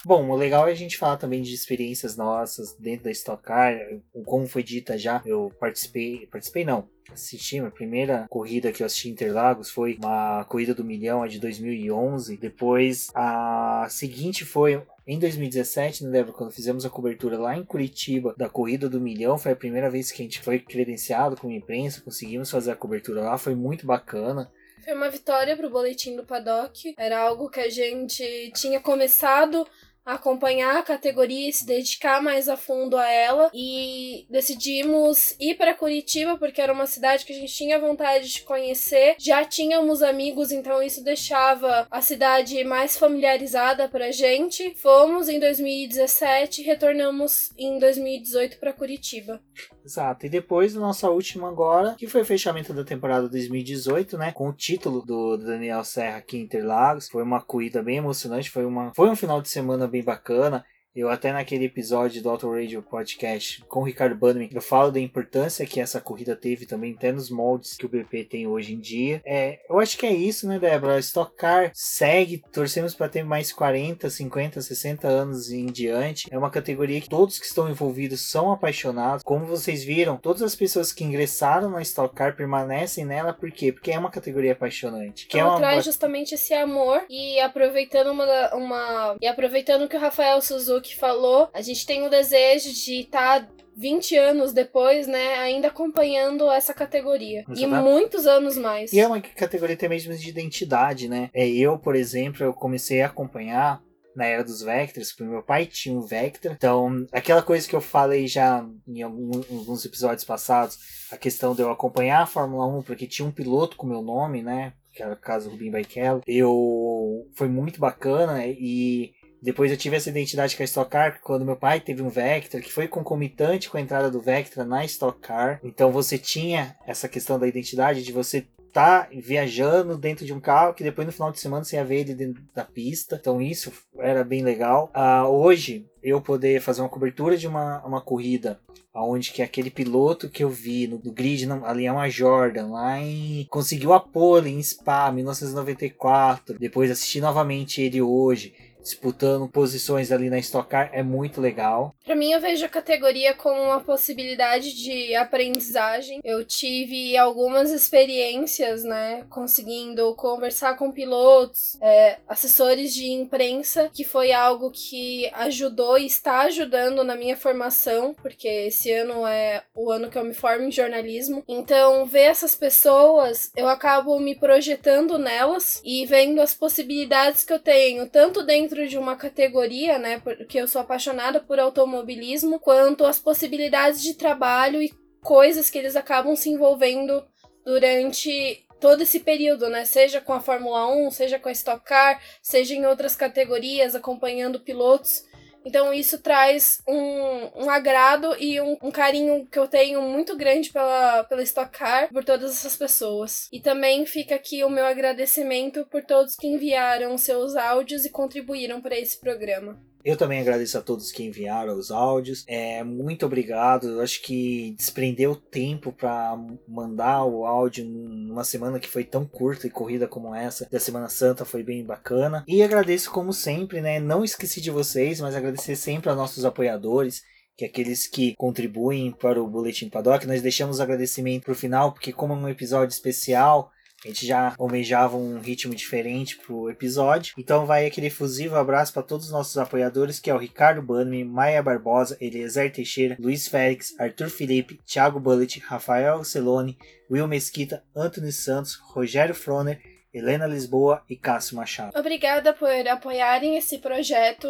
[0.09, 3.77] Bom, o legal é a gente falar também de experiências nossas dentro da Stock Car.
[4.25, 6.25] Como foi dita já, eu participei.
[6.25, 10.83] Participei não assisti, a primeira corrida que eu assisti em Interlagos foi uma corrida do
[10.83, 12.37] milhão, a de 2011.
[12.37, 18.33] Depois, a seguinte foi em 2017, né, Débora, quando fizemos a cobertura lá em Curitiba
[18.35, 21.53] da Corrida do Milhão, foi a primeira vez que a gente foi credenciado com a
[21.53, 24.51] imprensa, conseguimos fazer a cobertura lá, foi muito bacana.
[24.83, 29.67] Foi uma vitória para o boletim do Paddock, era algo que a gente tinha começado
[30.05, 33.49] acompanhar a categoria e se dedicar mais a fundo a ela.
[33.53, 38.41] E decidimos ir para Curitiba porque era uma cidade que a gente tinha vontade de
[38.41, 39.15] conhecer.
[39.19, 44.73] Já tínhamos amigos, então isso deixava a cidade mais familiarizada pra gente.
[44.75, 49.41] Fomos em 2017, retornamos em 2018 para Curitiba.
[49.83, 50.25] Exato.
[50.25, 54.53] E depois nossa última agora, que foi o fechamento da temporada 2018, né, com o
[54.53, 57.09] título do Daniel Serra aqui em Interlagos.
[57.09, 60.65] Foi uma corrida bem emocionante, foi uma foi um final de semana bem bacana.
[60.99, 64.99] Eu até naquele episódio do Auto Radio Podcast com o Ricardo Bannerman, eu falo da
[64.99, 68.79] importância que essa corrida teve também até nos moldes que o BP tem hoje em
[68.81, 69.21] dia.
[69.23, 70.95] É, eu acho que é isso, né, Débora?
[70.95, 76.27] A Stock Car segue, torcemos para ter mais 40, 50, 60 anos em diante.
[76.29, 79.23] É uma categoria que todos que estão envolvidos são apaixonados.
[79.23, 83.71] Como vocês viram, todas as pessoas que ingressaram na Stock Car permanecem nela, por quê?
[83.71, 85.27] Porque é uma categoria apaixonante.
[85.27, 85.59] Que Ela é uma...
[85.59, 89.15] traz justamente esse amor e aproveitando uma, uma...
[89.21, 93.41] e aproveitando que o Rafael Suzuki que falou, a gente tem o desejo de estar
[93.41, 97.45] tá 20 anos depois, né, ainda acompanhando essa categoria.
[97.49, 97.83] E Exatamente.
[97.83, 98.91] muitos anos mais.
[98.91, 101.29] E é uma categoria até mesmo de identidade, né?
[101.33, 103.81] É, eu, por exemplo, eu comecei a acompanhar
[104.15, 106.51] na era dos Vectors, porque meu pai tinha um Vector.
[106.51, 110.77] Então, aquela coisa que eu falei já em alguns episódios passados,
[111.09, 114.43] a questão de eu acompanhar a Fórmula 1, porque tinha um piloto com meu nome,
[114.43, 114.73] né?
[114.91, 116.21] Que era o caso do Rubinho Barrichello.
[116.27, 117.29] Eu...
[117.35, 119.13] Foi muito bacana e...
[119.41, 122.61] Depois eu tive essa identidade com a Stock Car quando meu pai teve um Vectra,
[122.61, 125.59] que foi concomitante com a entrada do Vectra na Stock Car.
[125.63, 130.73] Então você tinha essa questão da identidade de você tá viajando dentro de um carro
[130.73, 133.17] que depois no final de semana você ia ver ele dentro da pista.
[133.19, 134.89] Então isso era bem legal.
[134.93, 138.59] Ah, hoje eu poder fazer uma cobertura de uma, uma corrida
[138.93, 142.99] aonde que aquele piloto que eu vi no, no grid ali é uma Jordan lá
[142.99, 148.53] em conseguiu a pole em Spa 1994 depois assisti novamente ele hoje
[148.89, 153.35] disputando posições ali na Stock Car é muito legal Pra mim, eu vejo a categoria
[153.35, 156.19] como uma possibilidade de aprendizagem.
[156.23, 164.31] Eu tive algumas experiências, né, conseguindo conversar com pilotos, é, assessores de imprensa, que foi
[164.31, 170.09] algo que ajudou e está ajudando na minha formação, porque esse ano é o ano
[170.09, 171.43] que eu me formo em jornalismo.
[171.47, 177.59] Então, ver essas pessoas, eu acabo me projetando nelas e vendo as possibilidades que eu
[177.59, 183.19] tenho, tanto dentro de uma categoria, né, porque eu sou apaixonada por automobilismo, quanto as
[183.19, 187.23] possibilidades de trabalho e coisas que eles acabam se envolvendo
[187.65, 189.85] durante todo esse período, né?
[189.85, 194.61] Seja com a Fórmula 1, seja com a Stock Car, seja em outras categorias, acompanhando
[194.61, 195.23] pilotos.
[195.65, 200.71] Então isso traz um, um agrado e um, um carinho que eu tenho muito grande
[200.71, 203.47] pela, pela Stock Car, por todas essas pessoas.
[203.51, 208.81] E também fica aqui o meu agradecimento por todos que enviaram seus áudios e contribuíram
[208.81, 209.88] para esse programa.
[210.03, 212.43] Eu também agradeço a todos que enviaram os áudios.
[212.47, 213.87] É, muito obrigado.
[213.87, 216.37] Eu acho que desprendeu tempo para
[216.67, 221.09] mandar o áudio numa semana que foi tão curta e corrida como essa da Semana
[221.09, 222.43] Santa foi bem bacana.
[222.47, 223.99] E agradeço como sempre, né?
[223.99, 227.21] Não esqueci de vocês, mas agradecer sempre aos nossos apoiadores
[227.59, 230.25] que é aqueles que contribuem para o Boletim Paddock.
[230.25, 233.69] Nós deixamos agradecimento para o final, porque como é um episódio especial,
[234.03, 237.33] a gente já almejava um ritmo diferente pro episódio.
[237.37, 241.23] Então vai aquele efusivo abraço para todos os nossos apoiadores, que é o Ricardo Banmi,
[241.23, 246.77] Maia Barbosa, Eliezer Teixeira, Luiz Félix, Arthur Felipe, Thiago Bullet, Rafael Celone,
[247.11, 249.81] Will Mesquita, Anthony Santos, Rogério Froner,
[250.13, 251.97] Helena Lisboa e Cássio Machado.
[251.97, 254.49] Obrigada por apoiarem esse projeto.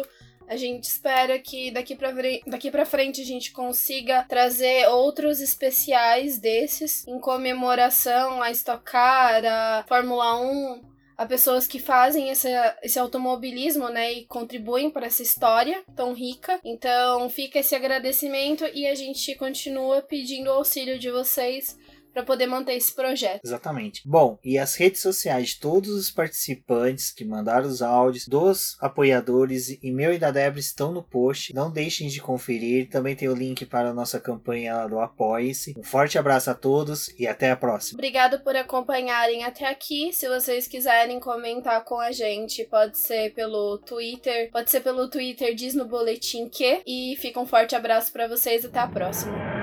[0.50, 2.10] A gente espera que daqui pra,
[2.44, 9.44] daqui pra frente a gente consiga trazer outros especiais desses em comemoração a Stock Car,
[9.44, 10.80] a Fórmula 1,
[11.16, 12.48] a pessoas que fazem esse,
[12.82, 16.58] esse automobilismo, né, e contribuem para essa história tão rica.
[16.64, 21.78] Então fica esse agradecimento e a gente continua pedindo o auxílio de vocês
[22.12, 23.40] para poder manter esse projeto.
[23.44, 24.02] Exatamente.
[24.04, 29.78] Bom, e as redes sociais de todos os participantes que mandaram os áudios, dos apoiadores
[29.82, 31.54] e meu e da Débora estão no post.
[31.54, 32.88] Não deixem de conferir.
[32.88, 35.74] Também tem o link para a nossa campanha lá do Apoie-se.
[35.78, 37.98] Um forte abraço a todos e até a próxima.
[37.98, 40.12] Obrigado por acompanharem até aqui.
[40.12, 45.54] Se vocês quiserem comentar com a gente, pode ser pelo Twitter, pode ser pelo Twitter
[45.54, 46.82] diz no boletim que.
[46.86, 49.59] E fica um forte abraço para vocês até a próxima.